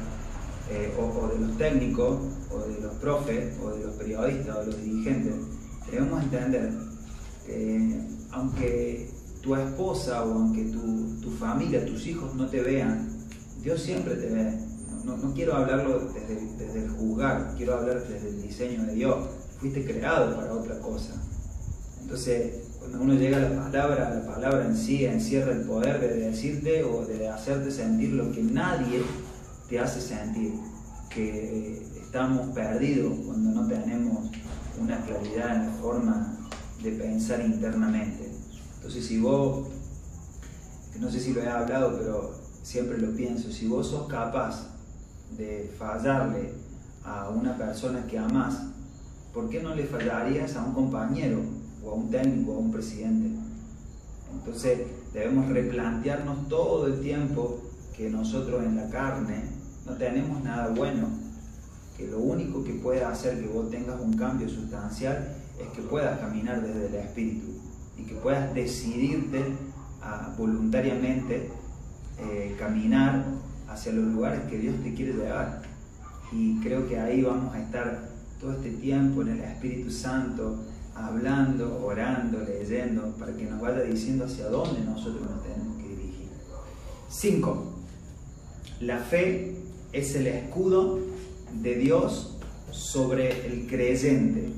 [0.71, 2.19] eh, o, de los técnicos,
[2.51, 5.35] o de los profes, o de los periodistas, o de los dirigentes,
[5.91, 6.73] debemos entender
[7.47, 9.11] que aunque
[9.49, 13.09] tu esposa o aunque tu, familia, tus hijos no te vean,
[13.63, 14.53] Dios siempre te ve.
[15.05, 19.17] No, quiero hablarlo desde, desde el juzgar, quiero hablar desde el diseño de Dios.
[19.59, 21.15] Fuiste creado para otra cosa.
[22.03, 26.15] Entonces, cuando uno llega a la palabra, la palabra en sí encierra el poder de
[26.29, 29.03] decirte o de hacerte sentir lo que nadie
[29.69, 30.53] te hace sentir,
[31.09, 34.31] que estamos perdidos cuando no tenemos
[34.79, 36.39] una claridad en la forma
[36.83, 38.28] de pensar internamente.
[38.79, 39.69] Entonces si vos,
[40.99, 44.69] no sé si lo he hablado, pero siempre lo pienso, si vos sos capaz
[45.37, 46.53] de fallarle
[47.05, 48.63] a una persona que amás,
[49.35, 51.41] ¿por qué no le fallarías a un compañero
[51.85, 53.31] o a un técnico, o a un presidente.
[54.33, 54.81] Entonces
[55.13, 57.61] debemos replantearnos todo el tiempo
[57.97, 59.43] que nosotros en la carne
[59.87, 61.09] no tenemos nada bueno,
[61.97, 66.21] que lo único que puede hacer que vos tengas un cambio sustancial es que puedas
[66.21, 67.47] caminar desde el espíritu
[67.99, 69.43] y que puedas decidirte
[70.01, 71.51] a voluntariamente
[72.19, 73.25] eh, caminar
[73.69, 75.63] hacia los lugares que Dios te quiere llevar.
[76.33, 78.09] Y creo que ahí vamos a estar
[78.41, 80.63] todo este tiempo en el Espíritu Santo,
[80.95, 86.29] hablando, orando, leyendo, para que nos vaya diciendo hacia dónde nosotros nos tenemos que dirigir.
[87.09, 87.65] 5.
[88.81, 89.57] La fe
[89.93, 91.01] es el escudo
[91.63, 92.39] de Dios
[92.71, 94.51] sobre el creyente.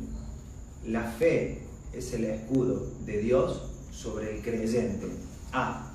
[0.86, 1.59] La fe
[1.92, 5.06] es el escudo de Dios sobre el creyente.
[5.52, 5.92] A.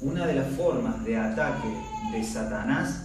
[0.00, 1.68] Una de las formas de ataque
[2.12, 3.04] de Satanás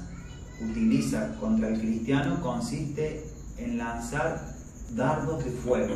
[0.62, 3.26] utiliza contra el cristiano consiste
[3.58, 4.56] en lanzar
[4.95, 5.95] dardos de fuego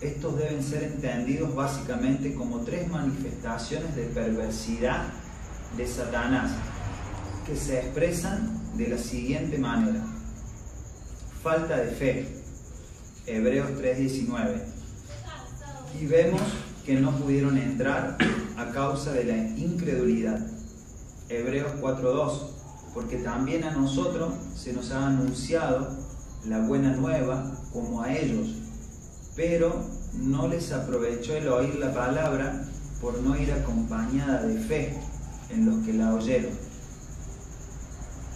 [0.00, 5.04] estos deben ser entendidos básicamente como tres manifestaciones de perversidad
[5.76, 6.52] de Satanás,
[7.46, 10.02] que se expresan de la siguiente manera.
[11.42, 12.28] Falta de fe,
[13.26, 14.79] Hebreos 3:19.
[15.98, 16.42] Y vemos
[16.84, 18.18] que no pudieron entrar
[18.56, 20.46] a causa de la incredulidad,
[21.28, 22.50] Hebreos 4:2,
[22.94, 25.88] porque también a nosotros se nos ha anunciado
[26.46, 28.60] la buena nueva como a ellos
[29.40, 32.62] pero no les aprovechó el oír la palabra
[33.00, 34.98] por no ir acompañada de fe
[35.48, 36.52] en los que la oyeron.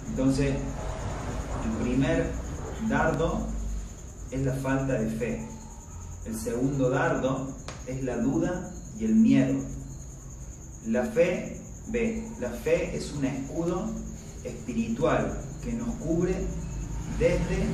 [0.09, 2.31] Entonces, el primer
[2.89, 3.47] dardo
[4.31, 5.49] es la falta de fe.
[6.27, 7.55] El segundo dardo
[7.87, 9.61] es la duda y el miedo.
[10.87, 13.91] La fe, ve, la fe es un escudo
[14.43, 16.35] espiritual que nos cubre
[17.19, 17.67] desde,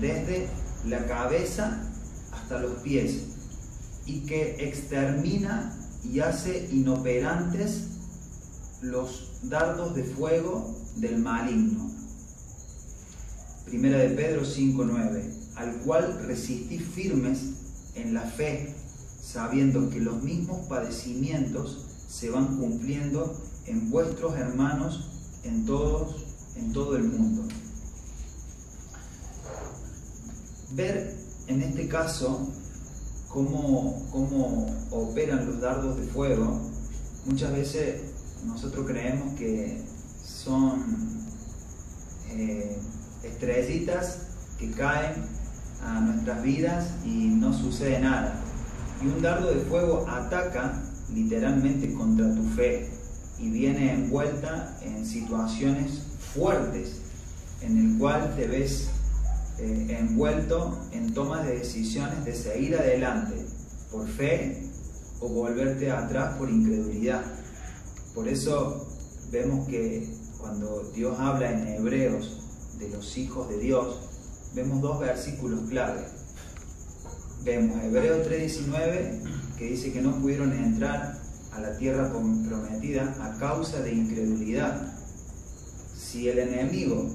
[0.00, 0.48] desde
[0.86, 1.82] la cabeza
[2.32, 3.22] hasta los pies
[4.06, 7.88] y que extermina y hace inoperantes
[8.82, 11.90] los dardos de fuego del maligno.
[13.64, 17.40] Primera de Pedro 5:9, al cual resistís firmes
[17.94, 18.74] en la fe,
[19.22, 25.10] sabiendo que los mismos padecimientos se van cumpliendo en vuestros hermanos
[25.44, 26.24] en todos
[26.56, 27.42] en todo el mundo.
[30.72, 31.14] Ver
[31.46, 32.48] en este caso
[33.28, 36.58] cómo, cómo operan los dardos de fuego,
[37.26, 38.00] muchas veces
[38.46, 39.82] nosotros creemos que
[40.24, 40.82] son
[42.30, 42.78] eh,
[43.22, 44.20] estrellitas
[44.58, 45.39] que caen
[45.84, 48.34] a nuestras vidas y no sucede nada.
[49.02, 52.88] Y un dardo de fuego ataca literalmente contra tu fe
[53.38, 56.02] y viene envuelta en situaciones
[56.34, 57.00] fuertes
[57.62, 58.88] en el cual te ves
[59.58, 63.44] eh, envuelto en tomas de decisiones de seguir adelante
[63.90, 64.70] por fe
[65.20, 67.22] o volverte atrás por incredulidad.
[68.14, 68.86] Por eso
[69.30, 72.40] vemos que cuando Dios habla en Hebreos
[72.78, 74.09] de los hijos de Dios,
[74.54, 76.00] vemos dos versículos clave.
[77.44, 79.22] Vemos Hebreos 3:19
[79.58, 81.18] que dice que no pudieron entrar
[81.52, 84.94] a la tierra prometida a causa de incredulidad.
[85.96, 87.10] Si el enemigo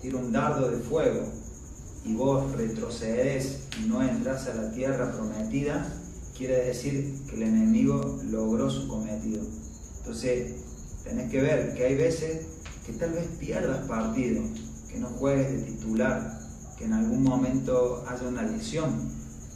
[0.00, 1.26] tira un dardo de fuego
[2.04, 5.86] y vos retrocedes y no entras a la tierra prometida,
[6.36, 9.42] quiere decir que el enemigo logró su cometido.
[9.98, 10.56] Entonces,
[11.04, 12.46] tenés que ver que hay veces
[12.84, 14.42] que tal vez pierdas partido,
[14.92, 16.38] que no juegues de titular,
[16.78, 19.10] que en algún momento haya una lesión,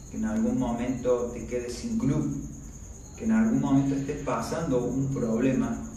[0.09, 2.35] que en algún momento te quedes sin club,
[3.15, 5.87] que en algún momento estés pasando un problema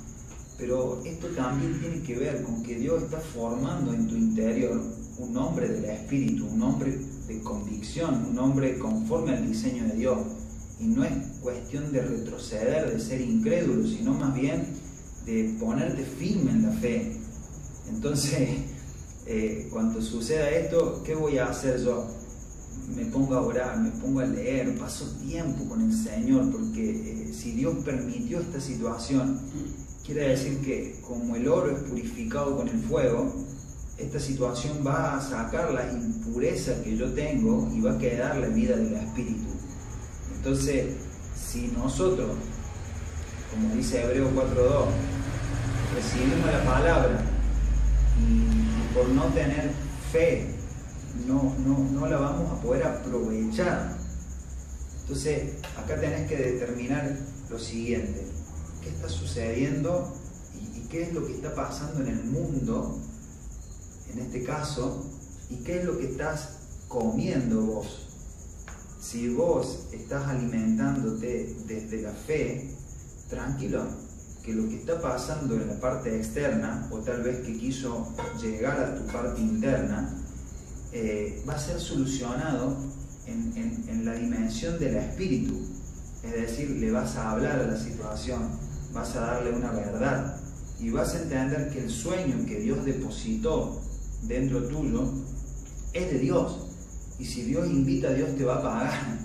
[0.60, 4.82] pero esto también tiene que ver con que Dios está formando en tu interior
[5.16, 10.18] un hombre del Espíritu, un hombre de convicción, un hombre conforme al diseño de Dios.
[10.78, 14.66] Y no es cuestión de retroceder, de ser incrédulo, sino más bien
[15.24, 17.16] de ponerte firme en la fe.
[17.88, 18.50] Entonces,
[19.30, 22.06] eh, cuando suceda esto, ¿qué voy a hacer yo?
[22.94, 27.32] Me pongo a orar, me pongo a leer, paso tiempo con el Señor, porque eh,
[27.32, 29.38] si Dios permitió esta situación,
[30.04, 33.32] Quiere decir que como el oro es purificado con el fuego,
[33.96, 38.48] esta situación va a sacar la impureza que yo tengo y va a quedar la
[38.48, 39.46] vida del espíritu.
[40.34, 40.96] Entonces,
[41.36, 42.30] si nosotros,
[43.52, 44.86] como dice Hebreo 4.2,
[45.94, 47.24] recibimos la palabra
[48.18, 49.70] y por no tener
[50.12, 50.46] fe
[51.26, 53.96] no, no, no la vamos a poder aprovechar.
[55.02, 57.16] Entonces, acá tenés que determinar
[57.48, 58.26] lo siguiente
[58.82, 60.14] qué está sucediendo
[60.54, 62.98] y, qué es lo que está pasando en el mundo,
[64.12, 65.06] en este caso,
[65.48, 66.56] y qué es lo que estás
[66.88, 68.08] comiendo vos.
[69.00, 72.74] Si vos estás alimentándote desde la fe,
[73.28, 73.84] tranquilo,
[74.42, 78.80] que lo que está pasando en la parte externa, o tal vez que quiso llegar
[78.80, 80.16] a tu parte interna,
[80.92, 82.76] eh, va a ser solucionado
[83.26, 85.60] en, en la dimensión del espíritu.
[86.22, 88.50] Es decir, le vas a hablar a la situación,
[88.92, 90.36] vas a darle una verdad
[90.78, 93.80] y vas a entender que el sueño que Dios depositó
[94.22, 95.12] dentro tuyo
[95.92, 96.66] es de Dios.
[97.18, 99.18] Y si Dios invita, Dios te va a pagar.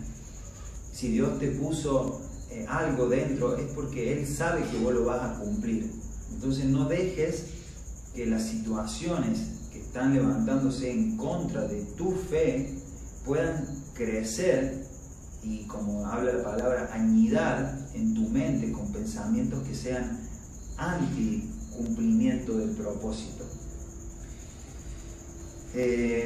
[0.91, 2.21] Si Dios te puso
[2.55, 5.91] eh, algo dentro, es porque Él sabe que vos lo vas a cumplir.
[6.33, 7.45] Entonces no dejes
[8.15, 9.39] que las situaciones
[9.71, 12.73] que están levantándose en contra de tu fe
[13.25, 14.85] puedan crecer
[15.43, 20.19] y como habla la palabra, añidar en tu mente con pensamientos que sean
[20.77, 23.43] anti cumplimiento del propósito.
[25.73, 25.75] 6.
[25.75, 26.25] Eh,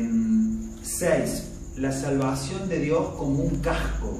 [1.77, 4.19] la salvación de Dios como un casco.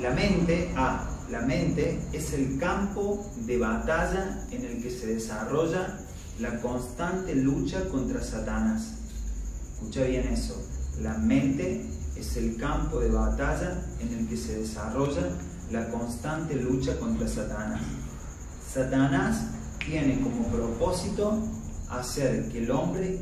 [0.00, 6.00] La mente, ah, la mente es el campo de batalla en el que se desarrolla
[6.40, 8.94] la constante lucha contra Satanás.
[9.74, 10.60] Escucha bien eso.
[11.00, 15.30] La mente es el campo de batalla en el que se desarrolla
[15.70, 17.82] la constante lucha contra Satanás.
[18.72, 19.46] Satanás
[19.78, 21.38] tiene como propósito
[21.88, 23.20] hacer que el hombre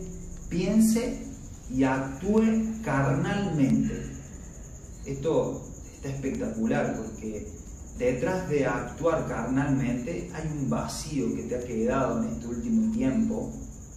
[0.48, 1.26] piense
[1.70, 4.10] y actúe carnalmente.
[5.04, 5.71] Esto
[6.02, 7.46] está espectacular porque
[7.96, 13.52] detrás de actuar carnalmente hay un vacío que te ha quedado en este último tiempo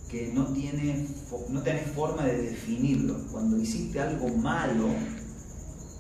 [0.10, 1.08] que no, tiene,
[1.50, 3.18] no tenés forma de definirlo.
[3.32, 4.90] Cuando hiciste algo malo,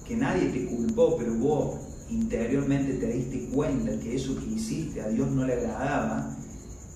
[0.07, 1.79] que nadie te culpó, pero vos
[2.09, 6.37] interiormente te diste cuenta que eso que hiciste a Dios no le agradaba,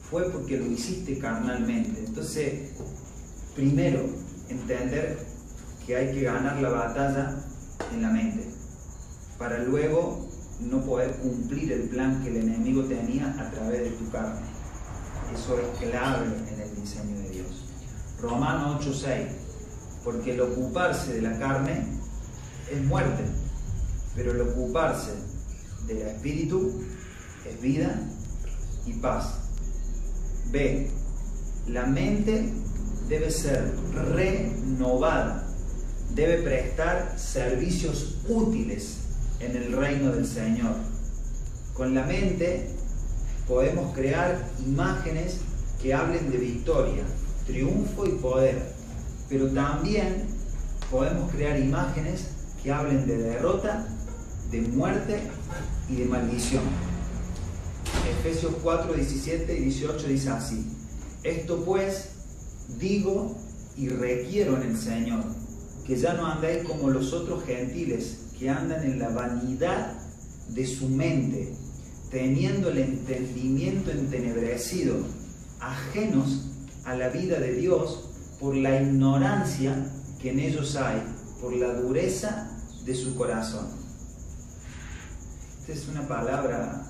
[0.09, 2.03] fue porque lo hiciste carnalmente.
[2.05, 2.71] Entonces,
[3.55, 4.01] primero,
[4.49, 5.17] entender
[5.85, 7.43] que hay que ganar la batalla
[7.91, 8.48] en la mente,
[9.39, 10.27] para luego
[10.59, 14.41] no poder cumplir el plan que el enemigo tenía a través de tu carne.
[15.33, 17.65] Eso es clave en el diseño de Dios.
[18.21, 19.29] Romano 8:6,
[20.03, 21.87] porque el ocuparse de la carne
[22.69, 23.23] es muerte,
[24.13, 25.13] pero el ocuparse
[25.87, 26.83] del espíritu
[27.49, 27.97] es vida
[28.85, 29.35] y paz.
[30.51, 30.91] B.
[31.67, 32.51] La mente
[33.07, 35.47] debe ser renovada,
[36.13, 39.08] debe prestar servicios útiles
[39.39, 40.75] en el reino del Señor.
[41.73, 42.69] Con la mente
[43.47, 45.37] podemos crear imágenes
[45.81, 47.03] que hablen de victoria,
[47.45, 48.61] triunfo y poder.
[49.29, 50.25] Pero también
[50.91, 52.27] podemos crear imágenes
[52.61, 53.87] que hablen de derrota,
[54.51, 55.21] de muerte
[55.89, 56.63] y de maldición.
[58.19, 60.65] Efesios 4, 17 y 18 dice así,
[61.23, 62.09] esto pues
[62.79, 63.37] digo
[63.77, 65.23] y requiero en el Señor,
[65.85, 69.93] que ya no andéis como los otros gentiles que andan en la vanidad
[70.47, 71.53] de su mente,
[72.09, 74.95] teniendo el entendimiento entenebrecido,
[75.59, 76.45] ajenos
[76.85, 78.09] a la vida de Dios
[78.39, 79.75] por la ignorancia
[80.21, 81.03] que en ellos hay,
[81.41, 82.49] por la dureza
[82.85, 83.67] de su corazón.
[85.61, 86.87] Esta es una palabra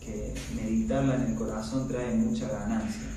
[0.00, 3.08] que meditarla en el corazón trae mucha ganancia.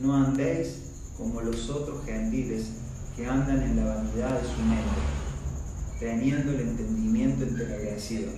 [0.00, 0.78] No andéis
[1.16, 2.68] como los otros gentiles
[3.14, 5.21] que andan en la vanidad de su mente,
[6.02, 8.32] teniendo el entendimiento entenebrecido.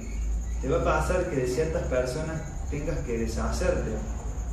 [0.60, 3.90] Te va a pasar que de ciertas personas tengas que deshacerte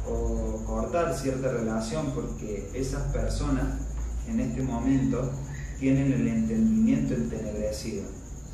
[0.07, 3.65] o cortar cierta relación porque esas personas
[4.27, 5.29] en este momento
[5.77, 8.03] tienen el entendimiento entenebrecido.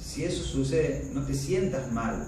[0.01, 2.27] Si eso sucede, no te sientas mal,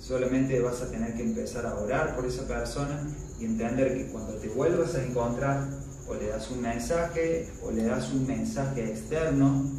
[0.00, 3.00] solamente vas a tener que empezar a orar por esa persona
[3.38, 5.68] y entender que cuando te vuelvas a encontrar,
[6.08, 9.70] o le das un mensaje, o le das un mensaje externo,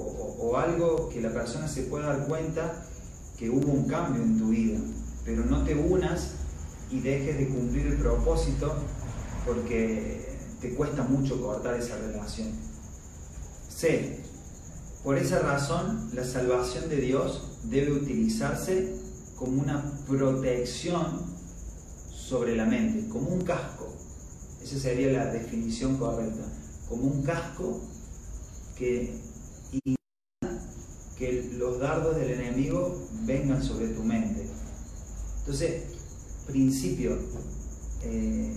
[0.00, 2.86] o, algo que la persona se pueda dar cuenta
[3.36, 4.78] que hubo un cambio en tu vida,
[5.24, 6.32] pero no te unas
[6.90, 8.74] y dejes de cumplir el propósito
[9.46, 12.48] porque te cuesta mucho cortar esa relación.
[13.68, 14.20] C.
[15.02, 18.94] Por esa razón, la salvación de Dios debe utilizarse
[19.36, 21.22] como una protección
[22.10, 23.94] sobre la mente, como un casco.
[24.62, 26.44] Esa sería la definición correcta.
[26.88, 27.80] Como un casco
[28.76, 29.29] que
[31.20, 34.46] que los dardos del enemigo vengan sobre tu mente.
[35.40, 35.82] Entonces,
[36.46, 37.18] principio,
[38.02, 38.56] eh,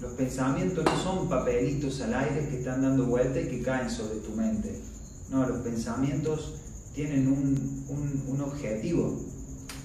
[0.00, 4.18] los pensamientos no son papelitos al aire que están dando vuelta y que caen sobre
[4.18, 4.80] tu mente.
[5.30, 6.56] No, los pensamientos
[6.92, 9.20] tienen un, objetivo.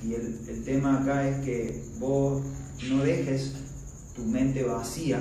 [0.03, 2.41] Y el, el, tema acá es que vos
[2.89, 3.53] no dejes
[4.15, 5.20] tu mente vacía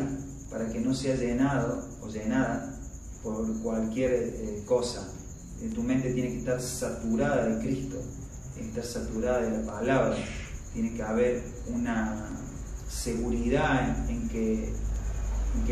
[0.51, 2.81] para que no sea llenado o llenada
[3.23, 5.09] por cualquier eh, cosa.
[5.75, 7.97] Tu mente tiene que estar saturada de Cristo,
[8.55, 10.17] tiene que estar saturada de la palabra
[10.73, 12.29] tiene que haber una
[12.89, 14.73] seguridad en, que,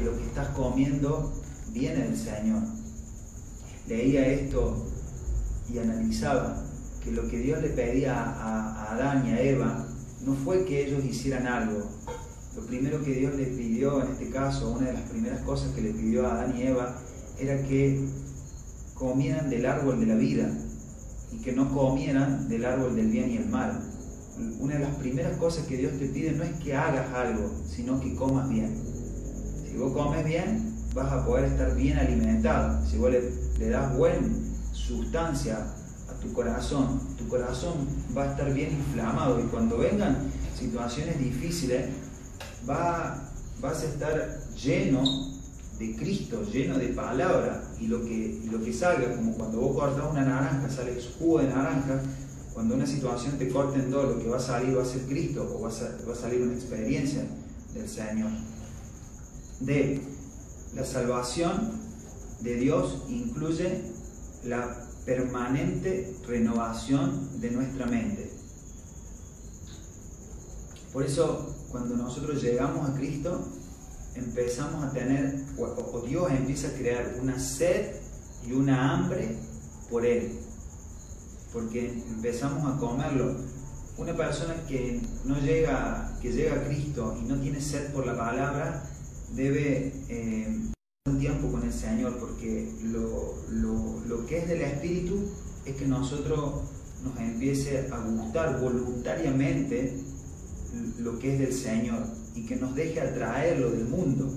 [0.02, 1.32] lo que estás comiendo
[1.72, 2.62] viene del Señor.
[3.86, 4.84] Leía esto
[5.72, 6.62] y analizaba
[7.04, 9.86] que lo que Dios le pedía a, Adán y a Eva
[10.24, 11.88] no fue que ellos hicieran algo.
[12.56, 15.82] Lo primero que Dios le pidió, en este caso, una de las primeras cosas que
[15.82, 16.98] le pidió a Adán y Eva,
[17.38, 18.08] era que
[18.96, 20.50] comieran del árbol de la vida
[21.30, 23.80] y que no comieran del árbol del bien y el mal
[24.58, 28.00] una de las primeras cosas que Dios te pide no es que hagas algo, sino
[28.00, 28.76] que comas bien.
[29.68, 32.86] Si vos comes bien, vas a poder estar bien alimentado.
[32.86, 34.28] Si vos le, das buena
[34.72, 35.58] sustancia
[36.10, 41.90] a tu corazón, tu corazón va a estar bien inflamado y cuando vengan situaciones difíciles,
[42.68, 43.30] va,
[43.60, 45.02] vas a estar lleno
[45.78, 50.10] de Cristo, lleno de palabra y lo que, lo que salga, como cuando vos cortas
[50.10, 52.00] una naranja, sale jugo de naranja,
[52.54, 55.02] cuando una situación te corte en dos, lo que va a salir va a ser
[55.02, 57.26] Cristo o va a, salir una experiencia
[57.74, 58.30] del Señor.
[59.60, 60.00] D.
[60.74, 61.72] La salvación
[62.40, 63.82] de Dios incluye
[64.44, 68.32] la permanente renovación de nuestra mente.
[70.92, 73.46] Por eso, cuando nosotros llegamos a Cristo,
[74.16, 77.96] empezamos a tener, o Dios empieza a crear una sed
[78.46, 79.36] y una hambre
[79.90, 80.46] por Él
[81.56, 83.34] porque empezamos a comerlo.
[83.96, 88.14] Una persona que no llega, que llega a Cristo y no tiene sed por la
[88.14, 88.84] palabra,
[89.34, 90.54] debe eh,
[91.06, 93.36] un tiempo con el Señor, porque lo,
[94.06, 95.30] lo que es del Espíritu
[95.64, 96.64] es que nosotros
[97.02, 99.98] nos empiece a gustar voluntariamente
[100.98, 102.02] lo que es del Señor
[102.36, 104.32] y que nos deje atraerlo del mundo.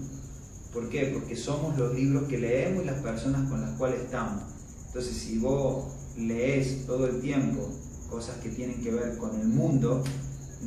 [0.74, 1.12] ¿Por qué?
[1.14, 4.44] Porque somos los libros que leemos y las personas con las cuales estamos.
[4.88, 5.86] Entonces, si vos
[6.18, 7.70] lees todo el tiempo
[8.10, 10.04] cosas que tienen que ver con el mundo,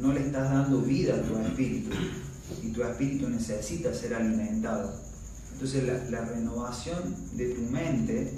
[0.01, 1.91] no le estás dando vida a tu espíritu
[2.62, 4.93] y tu espíritu necesita ser alimentado.
[5.53, 8.33] Entonces la, renovación de tu mente,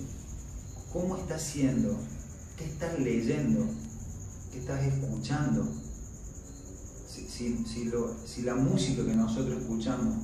[0.93, 1.99] ¿cómo estás siendo?
[2.57, 3.67] ¿Qué estás leyendo?
[4.53, 5.67] ¿Qué estás escuchando?
[7.37, 7.65] Si,
[8.25, 10.15] si la música que nosotros escuchamos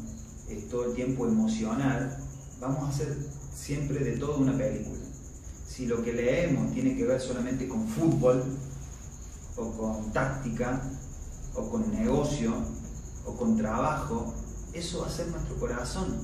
[0.48, 2.16] es todo el tiempo emocional,
[2.60, 3.16] vamos a hacer
[3.54, 5.00] siempre de todo una película
[5.70, 8.42] si lo que leemos tiene que ver solamente con fútbol,
[9.56, 10.82] o con táctica,
[11.54, 12.52] o con negocio,
[13.24, 14.34] o con trabajo,
[14.72, 16.18] eso va a ser nuestro corazón.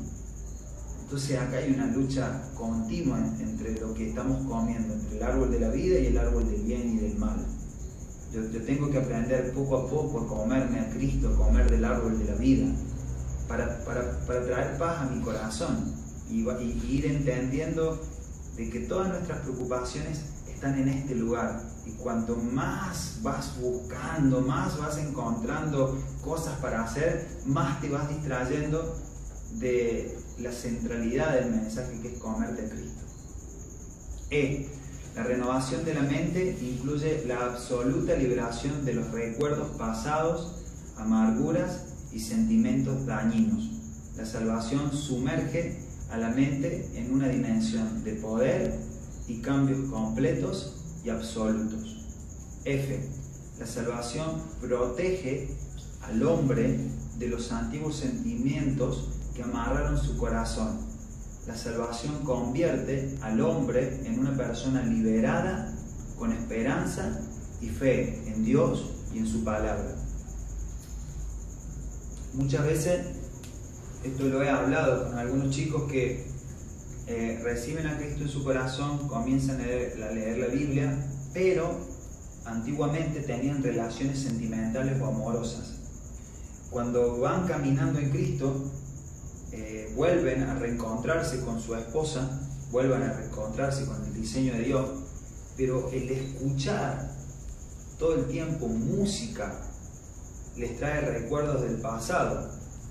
[1.00, 5.60] Entonces acá hay una lucha continua entre lo que estamos comiendo, entre el árbol de
[5.60, 7.46] la vida y el árbol del bien y del mal.
[8.36, 12.18] Yo, tengo que aprender poco a poco a comerme a Cristo, a comer del árbol
[12.18, 12.66] de la vida,
[13.48, 13.80] para,
[14.26, 15.94] traer paz a mi corazón
[16.28, 17.98] y, y ir entendiendo
[18.56, 21.62] de que todas nuestras preocupaciones están en este lugar.
[21.86, 28.98] Y cuanto más vas buscando, más vas encontrando cosas para hacer, más te vas distrayendo
[29.52, 33.00] de la centralidad del mensaje que es comerte a Cristo.
[34.30, 34.68] E.
[35.16, 40.56] La renovación de la mente incluye la absoluta liberación de los recuerdos pasados,
[40.98, 43.70] amarguras y sentimientos dañinos.
[44.14, 48.78] La salvación sumerge a la mente en una dimensión de poder
[49.26, 52.04] y cambios completos y absolutos.
[52.66, 53.08] F.
[53.58, 55.48] La salvación protege
[56.02, 56.78] al hombre
[57.18, 60.85] de los antiguos sentimientos que amarraron su corazón.
[61.46, 65.72] La salvación convierte al hombre en una persona liberada,
[66.18, 67.20] con esperanza
[67.60, 69.94] y fe en Dios y en su palabra.
[72.34, 73.06] Muchas veces,
[74.02, 76.26] esto lo he hablado con algunos chicos que
[77.06, 81.78] eh, reciben a Cristo en su corazón, comienzan a leer, la Biblia, pero
[82.44, 85.76] antiguamente tenían relaciones sentimentales o amorosas.
[86.70, 88.70] Cuando van caminando en Cristo,
[89.56, 92.28] eh, vuelven a reencontrarse con su esposa,
[92.70, 94.90] vuelven a reencontrarse con el diseño de Dios,
[95.56, 97.10] pero el escuchar
[97.98, 99.62] todo el tiempo música
[100.56, 102.50] les trae recuerdos del pasado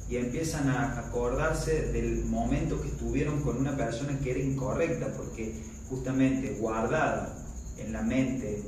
[0.09, 5.53] y empiezan a acordarse del momento que estuvieron con una persona que era incorrecta, porque
[5.87, 7.37] justamente guardada
[7.77, 8.63] en la mente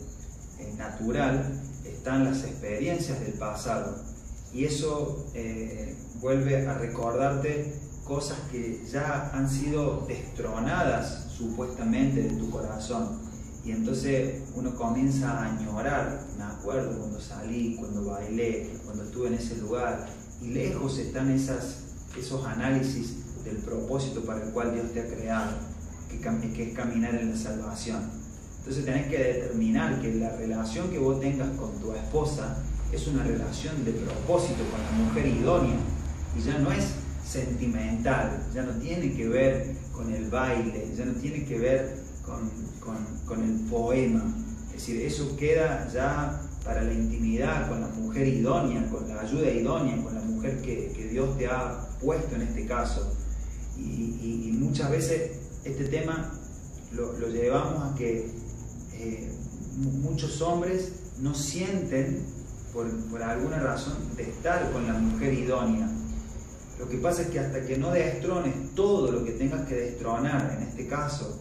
[0.59, 1.51] eh, natural
[1.83, 4.03] están las experiencias del pasado.
[4.53, 12.49] Y eso eh, vuelve a recordarte cosas que ya han sido destronadas supuestamente de tu
[12.49, 13.19] corazón.
[13.65, 19.33] Y entonces uno comienza a añorar, me acuerdo cuando salí, cuando bailé, cuando estuve en
[19.33, 20.07] ese lugar,
[20.41, 21.79] y lejos están esas,
[22.17, 25.51] esos análisis del propósito para el cual Dios te ha creado,
[26.09, 28.09] que, que es caminar en la salvación.
[28.59, 32.57] Entonces tenés que determinar que la relación que vos tengas con tu esposa
[32.91, 35.75] es una relación de propósito con la mujer idónea
[36.37, 36.85] y ya no es
[37.27, 42.49] sentimental, ya no tiene que ver con el baile, ya no tiene que ver con,
[43.25, 44.23] con el poema.
[44.67, 49.49] Es decir, eso queda ya para la intimidad, con la mujer idónea, con la ayuda
[49.49, 53.09] idónea, con la mujer que, Dios te ha puesto en este caso.
[53.77, 55.31] Y, muchas veces
[55.63, 56.33] este tema
[56.91, 58.29] lo, llevamos a que
[58.93, 59.31] eh,
[59.77, 62.25] muchos hombres no sienten,
[62.73, 65.89] por, por alguna razón, de estar con la mujer idónea.
[66.79, 70.57] Lo que pasa es que hasta que no destrones todo lo que tengas que destronar,
[70.57, 71.39] en este caso,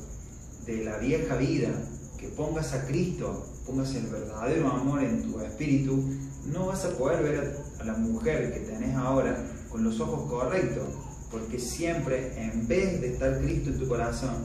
[0.64, 1.70] de la vieja vida,
[2.18, 6.03] que pongas a Cristo pongas el verdadero amor en tu espíritu,
[6.47, 10.84] no vas a poder ver a la mujer que tenés ahora con los ojos correctos,
[11.30, 14.37] porque siempre en vez de estar Cristo en tu corazón,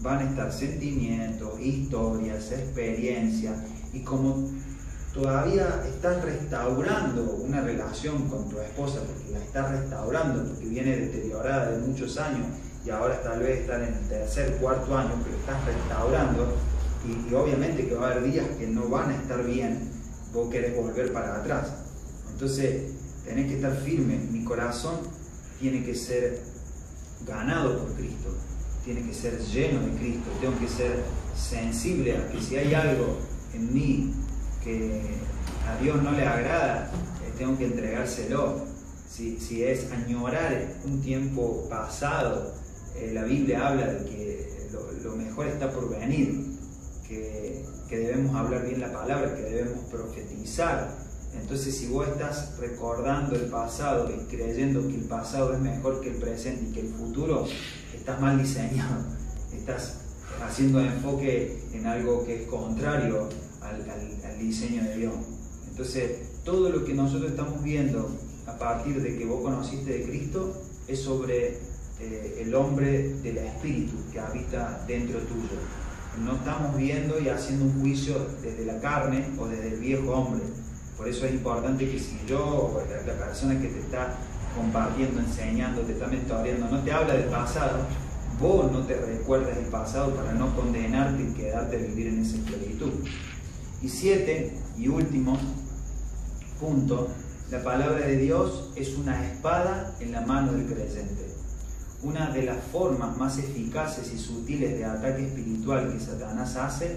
[0.00, 3.58] van a estar sentimientos, historias, experiencias,
[3.92, 4.48] y como
[5.12, 11.72] todavía estás restaurando una relación con tu esposa, porque la estás restaurando, porque viene deteriorada
[11.72, 12.46] de muchos años,
[12.84, 16.54] y ahora tal vez están en el tercer, cuarto año, pero estás restaurando,
[17.04, 19.90] y, obviamente que va a haber días que no van a estar bien,
[20.32, 21.72] vos querés volver para atrás.
[22.30, 22.92] Entonces,
[23.24, 24.18] tenés que estar firme.
[24.30, 24.96] Mi corazón
[25.58, 26.40] tiene que ser
[27.26, 28.34] ganado por Cristo,
[28.84, 31.02] tiene que ser lleno de Cristo, tengo que ser
[31.34, 33.18] sensible a que si hay algo
[33.52, 34.14] en mí
[34.62, 35.02] que
[35.68, 36.90] a Dios no le agrada,
[37.24, 38.68] eh, tengo que entregárselo.
[39.08, 42.54] Si, si, es añorar un tiempo pasado,
[42.96, 44.50] eh, la Biblia habla de que
[45.02, 46.50] lo mejor está por venir
[47.08, 50.94] que, debemos hablar bien la palabra, que debemos profetizar.
[51.34, 56.10] Entonces, si vos estás recordando el pasado y creyendo que el pasado es mejor que
[56.10, 57.46] el presente y que el futuro,
[57.92, 59.04] estás mal diseñado.
[59.52, 59.98] Estás
[60.40, 63.28] haciendo enfoque en algo que es contrario
[63.62, 65.14] al, diseño de Dios.
[65.68, 68.10] Entonces, todo lo que nosotros estamos viendo
[68.46, 71.58] a partir de que vos conociste de Cristo es sobre
[72.00, 75.58] eh, el hombre del Espíritu que habita dentro tuyo
[76.18, 80.42] no estamos viendo y haciendo un juicio desde la carne o desde el viejo hombre.
[80.96, 84.14] Por eso es importante que si yo o la persona que te está
[84.54, 87.78] compartiendo, enseñando, te está mentoreando, no te habla del pasado,
[88.40, 92.36] vos no te recuerdas del pasado para no condenarte y quedarte a vivir en esa
[92.36, 92.90] esclavitud.
[93.82, 95.38] Y siete, y último
[96.60, 97.08] punto,
[97.50, 101.28] la palabra de Dios es una espada en la mano del creyente.
[102.02, 106.96] una de las formas más eficaces y sutiles de ataque espiritual que Satanás hace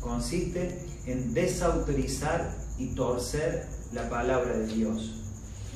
[0.00, 0.76] consiste
[1.06, 5.14] en desautorizar y torcer la palabra de Dios.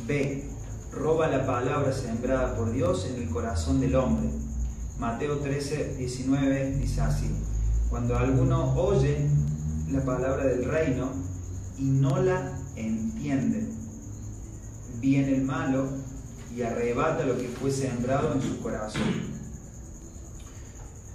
[0.08, 0.44] B.
[0.92, 4.28] Roba la palabra sembrada por Dios en el corazón del hombre.
[4.98, 7.30] Mateo 13, 19 dice así,
[7.90, 9.28] cuando alguno oye
[9.90, 11.12] la palabra del reino
[11.78, 13.68] y no la entiende,
[15.00, 15.88] viene el malo
[16.54, 19.02] y arrebata lo que fue sembrado en su corazón.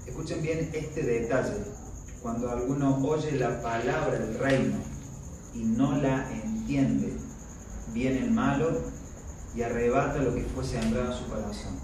[0.06, 1.58] Escuchen bien este detalle.
[2.22, 4.78] Cuando alguno oye la palabra del reino
[5.56, 7.14] y no la entiende,
[7.94, 8.82] viene el malo
[9.56, 11.80] y arrebata lo que fue sembrado en su corazón.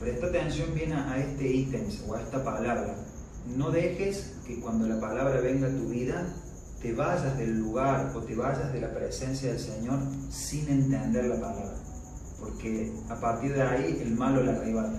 [0.00, 2.94] Presta atención bien a este ítem o a esta palabra.
[3.56, 6.26] No dejes que cuando la palabra venga a tu vida
[6.82, 11.40] te vayas del lugar o te vayas de la presencia del Señor sin entender la
[11.40, 11.88] palabra
[12.40, 14.98] porque a partir de ahí el malo la arrebata.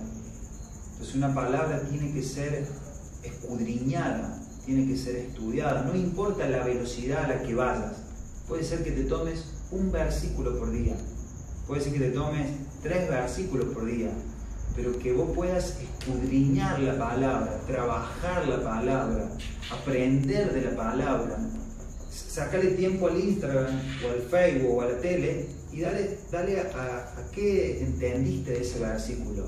[0.92, 2.66] Entonces una palabra tiene que ser
[3.22, 7.96] escudriñada, tiene que ser estudiada, no importa la velocidad a la que vayas.
[8.46, 10.96] Puede ser que te tomes un versículo por día,
[11.66, 12.48] puede ser que te tomes
[12.82, 14.10] tres versículos por día,
[14.76, 19.30] pero que vos puedas escudriñar la palabra, trabajar la palabra,
[19.70, 21.38] aprender de la palabra,
[22.10, 27.80] sacarle tiempo al Instagram o al Facebook o a la tele y dale, a, qué
[27.80, 29.46] entendiste de ese versículo.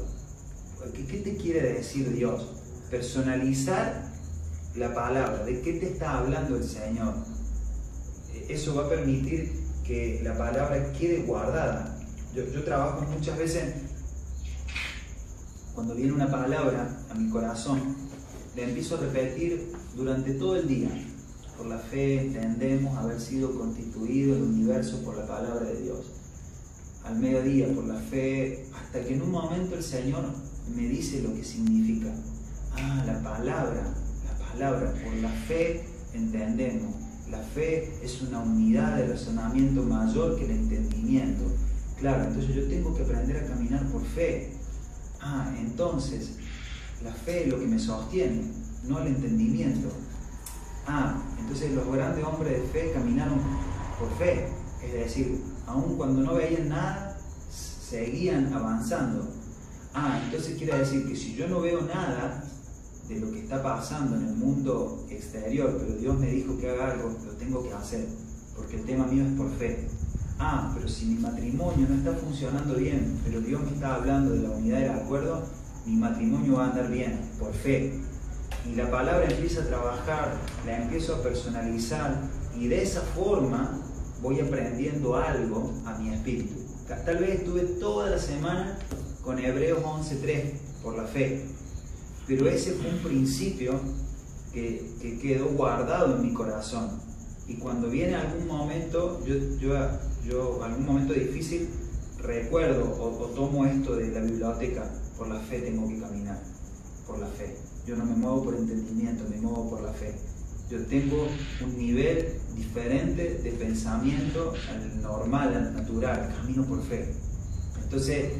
[0.94, 2.46] ¿Qué, ¿Qué te quiere decir Dios?
[2.90, 4.04] Personalizar
[4.76, 7.14] la palabra, de qué te está hablando el Señor.
[8.48, 9.52] Eso va a permitir
[9.84, 11.98] que la palabra quede guardada.
[12.34, 13.74] Yo, yo trabajo muchas veces,
[15.74, 17.80] cuando viene una palabra a mi corazón,
[18.56, 20.90] la empiezo a repetir durante todo el día
[21.62, 26.10] por la fe entendemos haber sido constituido el universo por la palabra de Dios.
[27.04, 30.24] Al mediodía, por la fe, hasta que en un momento el Señor
[30.74, 32.12] me dice lo que significa.
[32.72, 33.94] Ah, la palabra,
[34.24, 36.96] la palabra, por la fe entendemos.
[37.30, 41.44] La fe es una unidad de razonamiento mayor que el entendimiento.
[41.98, 44.52] Claro, entonces yo tengo que aprender a caminar por fe.
[45.22, 46.32] Ah, entonces
[47.04, 48.42] la fe es lo que me sostiene,
[48.84, 49.88] no el entendimiento.
[50.86, 53.38] Ah, entonces los grandes hombres de fe caminaron
[54.00, 54.48] por fe,
[54.82, 57.16] es decir, aun cuando no veían nada,
[57.48, 59.28] seguían avanzando.
[59.94, 62.42] Ah, entonces quiere decir que si yo no veo nada
[63.08, 66.92] de lo que está pasando en el mundo exterior, pero Dios me dijo que haga
[66.92, 68.06] algo, lo tengo que hacer,
[68.56, 69.86] porque el tema mío es por fe.
[70.44, 74.42] Ah, pero si mi matrimonio no está funcionando bien, pero Dios me está hablando de
[74.42, 75.44] la unidad del acuerdo,
[75.86, 78.00] mi matrimonio va a andar bien, por fe
[78.68, 80.36] y la palabra empieza a trabajar,
[80.66, 82.22] la empiezo a personalizar
[82.58, 83.78] y de esa forma
[84.20, 86.54] voy aprendiendo algo a mi espíritu.
[86.88, 88.76] Tal vez estuve toda la semana
[89.22, 91.46] con Hebreos 11.3 por la fe,
[92.26, 93.78] pero ese fue un principio
[94.52, 97.00] que, quedó guardado en mi corazón.
[97.46, 99.76] Y cuando viene algún momento, yo, yo,
[100.24, 101.68] yo algún momento difícil,
[102.18, 106.40] recuerdo o tomo esto de la biblioteca, por la fe tengo que caminar,
[107.06, 107.56] por la fe.
[107.86, 110.14] Yo no me muevo por entendimiento, me muevo por la fe.
[110.70, 111.26] Yo tengo
[111.62, 117.12] un nivel diferente de pensamiento al normal, al natural, camino por fe.
[117.82, 118.32] Entonces,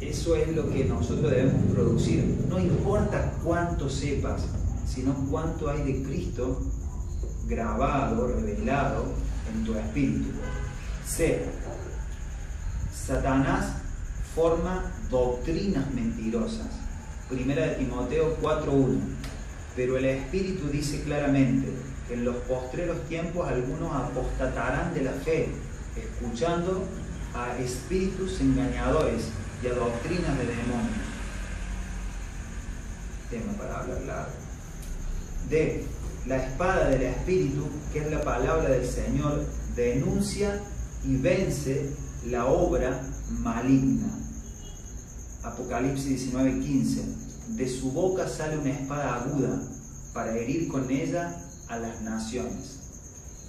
[0.00, 2.44] eso es lo que nosotros debemos producir.
[2.48, 4.46] No importa cuánto sepas,
[4.86, 6.60] sino cuánto hay de Cristo
[7.46, 9.04] grabado, revelado
[9.54, 10.28] en tu espíritu.
[11.08, 11.40] C.
[12.94, 13.72] Satanás
[14.34, 16.68] forma doctrinas mentirosas.
[17.28, 19.00] Primera de Timoteo 4.1.
[19.74, 21.68] Pero el Espíritu dice claramente
[22.06, 25.48] que en los postreros tiempos algunos apostatarán de la fe,
[25.96, 26.84] escuchando
[27.34, 29.24] a espíritus engañadores
[29.62, 31.08] y a doctrinas de demonios.
[33.30, 34.32] Tema para hablar largo.
[35.48, 35.84] D.
[36.26, 40.60] La espada del Espíritu, que es la palabra del Señor, denuncia
[41.04, 41.90] y vence
[42.26, 44.08] la obra maligna.
[45.42, 47.02] Apocalipsis 19:15,
[47.56, 49.62] de su boca sale una espada aguda
[50.12, 51.34] para herir con ella
[51.68, 52.78] a las naciones.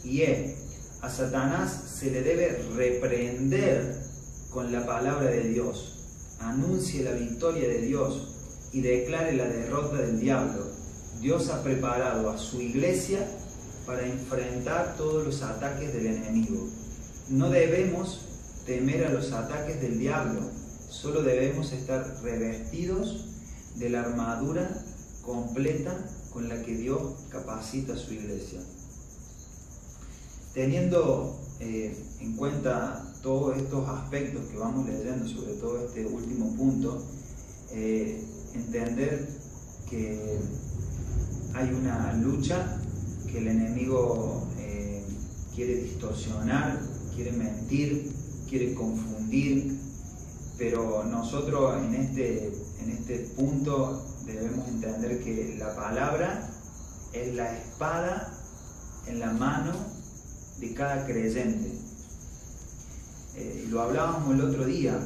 [0.04, 0.56] Y él,
[1.02, 4.02] a Satanás se le debe reprender
[4.50, 5.96] con la palabra de Dios.
[6.40, 10.68] Anuncie la victoria de Dios y declare la derrota del diablo.
[11.22, 13.20] Dios ha preparado a su iglesia
[13.86, 16.68] para enfrentar todos los ataques del enemigo.
[17.30, 18.22] No debemos
[18.66, 20.42] temer a los ataques del diablo,
[20.90, 23.26] Solo debemos estar revestidos
[23.76, 24.84] de la armadura
[25.22, 25.96] completa
[26.34, 27.00] con la que Dios
[27.30, 28.60] capacita a su iglesia.
[30.56, 37.04] Teniendo eh, en cuenta todos estos aspectos que vamos leyendo, sobre todo este último punto,
[37.72, 38.20] eh,
[38.56, 39.30] entender
[39.88, 40.40] que
[41.54, 42.80] hay una lucha
[43.32, 45.04] que el enemigo eh,
[45.54, 46.80] quiere distorsionar,
[47.20, 48.14] quiere mentir,
[48.48, 49.78] quiere confundir,
[50.58, 52.48] pero nosotros en este,
[52.82, 56.50] en este punto debemos entender que la palabra
[57.12, 58.34] es la espada
[59.06, 59.74] en la mano
[60.62, 61.74] de cada creyente.
[63.36, 64.98] Eh, lo hablábamos el otro día,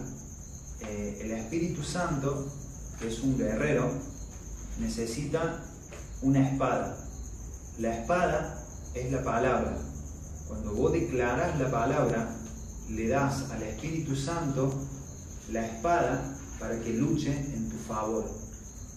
[0.81, 2.47] eh, el Espíritu Santo,
[2.99, 3.89] que es un guerrero,
[4.79, 5.63] necesita
[6.21, 6.95] una espada.
[7.79, 9.92] La espada es la palabra.
[10.53, 12.29] Cuando vos declaras la palabra,
[12.87, 14.71] le das al Espíritu Santo
[15.51, 18.23] la espada para que luche en tu favor.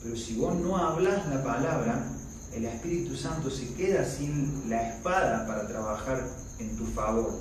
[0.03, 2.05] Pero si vos no hablas la palabra,
[2.53, 6.29] el Espíritu Santo se queda sin la espada para trabajar
[6.59, 7.33] en tu favor.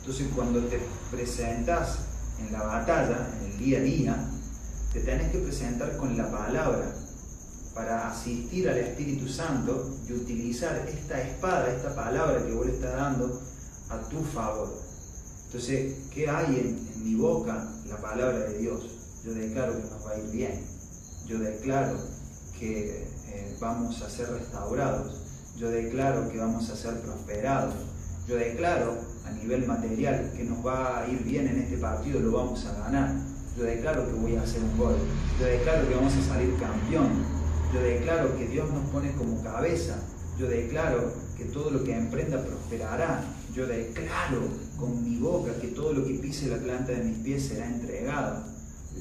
[0.00, 0.80] Entonces cuando te
[1.12, 1.98] presentas
[2.40, 4.30] en la batalla, en el día a día,
[4.92, 6.92] te tenés que presentar con la palabra
[7.74, 12.94] para asistir al Espíritu Santo y utilizar esta espada, esta palabra que vos le estás
[12.94, 13.42] dando
[13.90, 14.72] a tu favor.
[15.46, 17.68] Entonces, ¿qué hay en, mi boca?
[17.88, 18.90] La palabra de Dios.
[19.24, 20.64] Yo declaro que nos va a ir bien.
[21.26, 21.98] Yo declaro
[22.58, 25.20] que eh, vamos a ser restaurados.
[25.56, 27.74] Yo declaro que vamos a ser prosperados.
[28.26, 32.32] Yo declaro a nivel material que nos va a ir bien en este partido, lo
[32.32, 33.14] vamos a ganar.
[33.56, 34.96] Yo declaro que voy a hacer un gol.
[35.38, 37.33] Yo declaro que vamos a salir campeón.
[37.74, 39.96] Yo declaro que Dios nos pone como cabeza.
[40.38, 43.24] Yo declaro que todo lo que emprenda prosperará.
[43.52, 44.42] Yo declaro
[44.78, 48.44] con mi boca que todo lo que pise la planta de mis pies será entregado.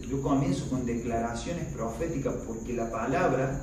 [0.10, 3.62] Yo comienzo con declaraciones proféticas porque la palabra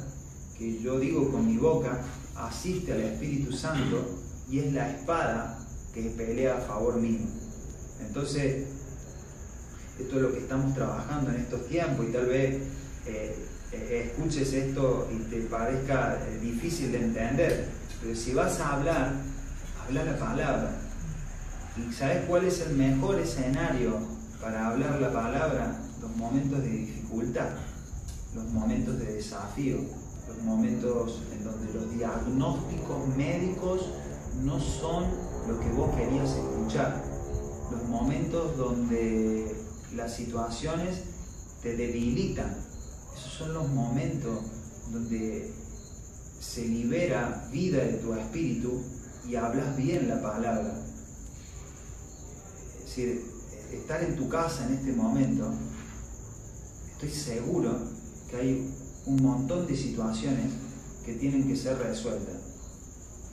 [0.57, 2.03] que yo digo con mi boca
[2.37, 4.05] asiste al Espíritu Santo
[4.49, 5.59] y es la espada
[5.93, 7.27] que pelea a favor mío.
[8.07, 8.69] Entonces,
[9.99, 12.63] esto es lo que estamos trabajando en estos tiempos y tal vez
[13.07, 17.68] eh, escuches esto y te parezca eh, difícil de entender,
[18.03, 19.12] pero si vas a hablar,
[19.87, 20.81] habla la palabra.
[21.77, 23.99] ¿Y sabes cuál es el mejor escenario
[24.41, 25.81] para hablar la palabra?
[26.01, 27.51] Los momentos de dificultad,
[28.35, 29.79] los momentos de desafío,
[30.29, 33.91] los momentos en donde los diagnósticos médicos
[34.43, 35.05] no son
[35.49, 37.03] lo que vos querías escuchar,
[37.71, 39.55] los momentos donde
[39.95, 41.03] las situaciones
[41.62, 42.70] te debilitan.
[43.21, 44.39] Esos son los momentos
[44.91, 45.53] donde
[46.41, 48.83] se libera vida de tu espíritu
[49.29, 50.73] y hablas bien la palabra.
[52.79, 53.23] Es decir,
[53.71, 55.53] estar en tu casa en este momento,
[56.93, 57.77] estoy seguro
[58.31, 60.53] que hay un montón de situaciones
[61.05, 62.37] que tienen que ser resueltas.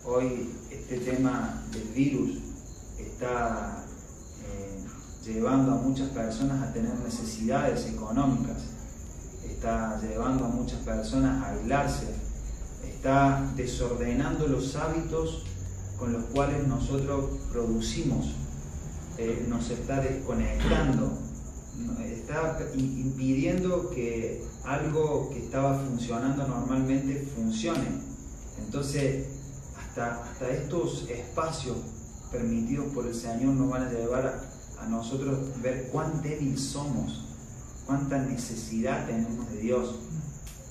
[0.03, 2.39] Hoy este tema del virus
[2.97, 3.85] está
[4.43, 4.83] eh,
[5.25, 8.57] llevando a muchas personas a tener necesidades económicas,
[9.57, 12.13] está llevando a muchas personas a aislarse,
[12.87, 15.45] está desordenando los hábitos
[15.97, 18.35] con los cuales nosotros producimos,
[19.17, 21.11] eh, nos está desconectando,
[22.05, 27.87] está impidiendo que algo que estaba funcionando normalmente funcione.
[28.59, 29.25] Entonces,
[29.75, 31.77] hasta, estos espacios
[32.31, 34.39] permitidos por el Señor nos van a llevar
[34.79, 37.26] a, nosotros ver cuán débil somos,
[37.87, 39.95] cuánta necesidad tenemos de Dios,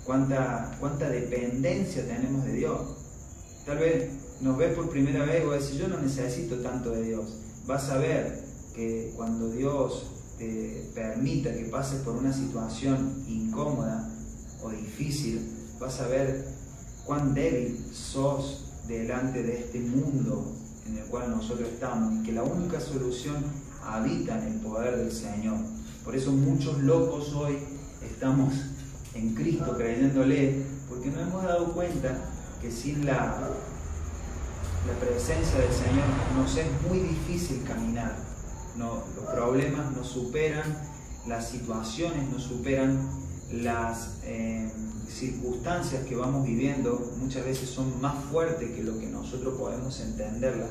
[0.05, 2.81] cuánta, cuánta dependencia tenemos de Dios.
[3.65, 4.11] Tal vez
[4.41, 7.39] nos ves por primera vez y vas a decir, yo no necesito tanto de Dios.
[7.67, 8.45] Vas a ver
[8.75, 14.09] que cuando Dios te permita que pases por una situación incómoda
[14.63, 15.41] o difícil,
[15.81, 16.47] vas a ver
[17.05, 20.55] cuán débil sos delante de este mundo
[20.87, 23.37] en el cual nosotros estamos y que la única solución
[23.83, 25.57] habita en el poder del Señor.
[26.07, 27.59] Por eso muchos locos hoy
[28.01, 28.55] estamos
[29.13, 32.17] en Cristo creyéndole, porque nos hemos dado cuenta
[32.63, 33.51] que sin la,
[35.01, 36.05] presencia del Señor
[36.37, 38.17] nos es muy difícil caminar.
[38.77, 40.79] No, los problemas nos superan,
[41.27, 43.11] las situaciones nos superan,
[43.53, 44.15] las...
[44.23, 44.71] Eh,
[45.09, 50.69] circunstancias que vamos viviendo muchas veces son más fuertes que lo que nosotros podemos entenderlas,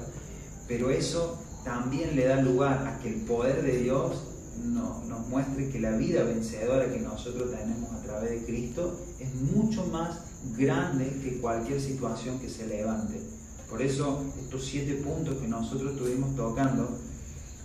[0.68, 5.80] pero eso también le da lugar a que el poder de Dios nos muestre que
[5.80, 10.20] la vida vencedora que nosotros tenemos a través de Cristo es mucho más
[10.58, 13.22] grande que cualquier situación que se levante.
[13.70, 16.90] Por eso estos siete puntos que nosotros estuvimos tocando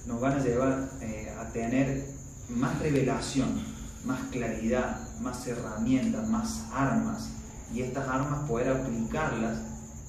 [0.07, 2.07] nos van a llevar eh, a tener
[2.49, 3.63] más revelación,
[4.05, 7.29] más claridad, más herramientas, más armas
[7.73, 9.59] y estas armas poder aplicarlas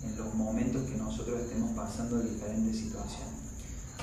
[0.04, 3.31] en los momentos que nosotros estemos pasando diferentes situaciones.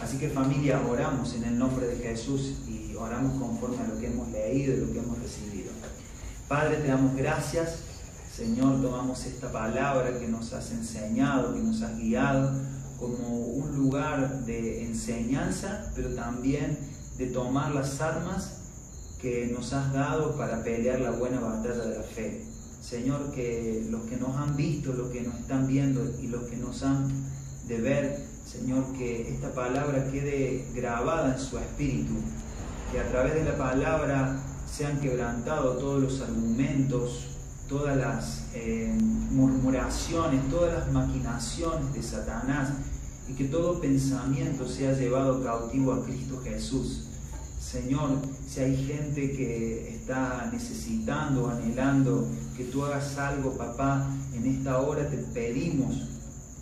[0.02, 4.06] Así que familia, oramos en el nombre de Jesús y oramos conforme a lo que
[4.06, 5.70] hemos leído y lo que hemos recibido.
[6.46, 7.80] Padre, te damos gracias.
[8.34, 12.52] Señor, tomamos esta palabra que nos has enseñado, que nos has guiado,
[12.98, 16.78] como un lugar de enseñanza, pero también
[17.16, 18.54] de tomar las armas
[19.20, 22.44] que nos has dado para pelear la buena batalla de la fe.
[22.80, 26.56] Señor, que los que nos han visto, los que nos están viendo y los que
[26.56, 27.08] nos han
[27.66, 32.14] de ver, Señor, que esta palabra quede grabada en su espíritu,
[32.90, 37.26] que a través de la palabra sean quebrantados todos los argumentos,
[37.68, 38.96] todas las eh,
[39.30, 42.70] murmuraciones, todas las maquinaciones de Satanás
[43.28, 47.04] y que todo pensamiento sea llevado cautivo a Cristo Jesús.
[47.60, 48.12] Señor,
[48.48, 52.26] si hay gente que está necesitando, anhelando
[52.56, 55.96] que tú hagas algo, papá, en esta hora te pedimos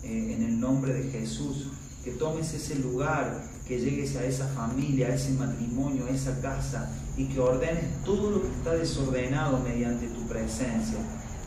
[0.03, 1.67] eh, en el nombre de Jesús
[2.07, 6.89] que tomes ese lugar, que llegues a esa familia, a ese matrimonio, a esa casa
[7.17, 10.99] y que ordenes todo lo que está desordenado mediante tu presencia.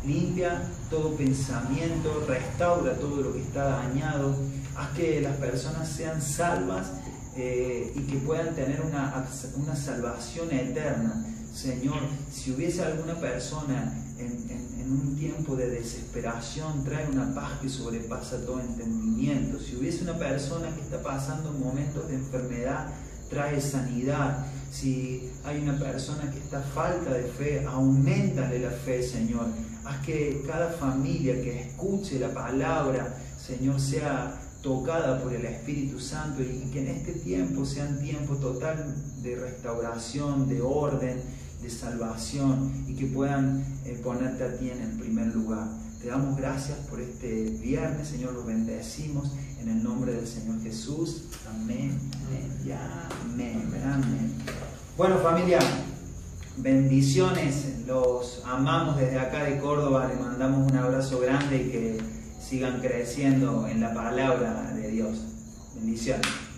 [0.07, 4.37] Limpia todo pensamiento, restaura todo lo que está dañado,
[4.77, 6.89] haz que las personas sean salvas
[7.37, 11.25] eh, y que puedan tener una, una salvación eterna.
[11.55, 12.01] Señor,
[12.31, 18.61] si hubiese alguna persona en, un tiempo de desesperación, trae una paz que sobrepasa todo
[18.61, 19.61] entendimiento.
[19.61, 22.89] Si hubiese una persona que está pasando momentos de enfermedad,
[23.29, 24.47] trae sanidad.
[24.73, 29.47] Si hay una persona que está falta de fe, aumentale la fe, Señor.
[29.85, 36.43] Haz que cada familia que escuche la palabra, Señor, sea tocada por el Espíritu Santo
[36.43, 41.23] y que en este tiempo sea un tiempo total de restauración, de orden,
[41.63, 45.69] de salvación y que puedan eh, ponerte a ti en el primer lugar.
[46.01, 51.25] Te damos gracias por este viernes, Señor, lo bendecimos en el nombre del Señor Jesús.
[51.49, 51.99] Amén,
[53.25, 54.33] amén, amén.
[54.97, 55.59] Bueno familia,
[56.57, 61.99] bendiciones, los amamos desde acá de Córdoba, les mandamos un abrazo grande y que
[62.41, 65.19] sigan creciendo en la palabra de Dios.
[65.75, 66.50] Bendiciones.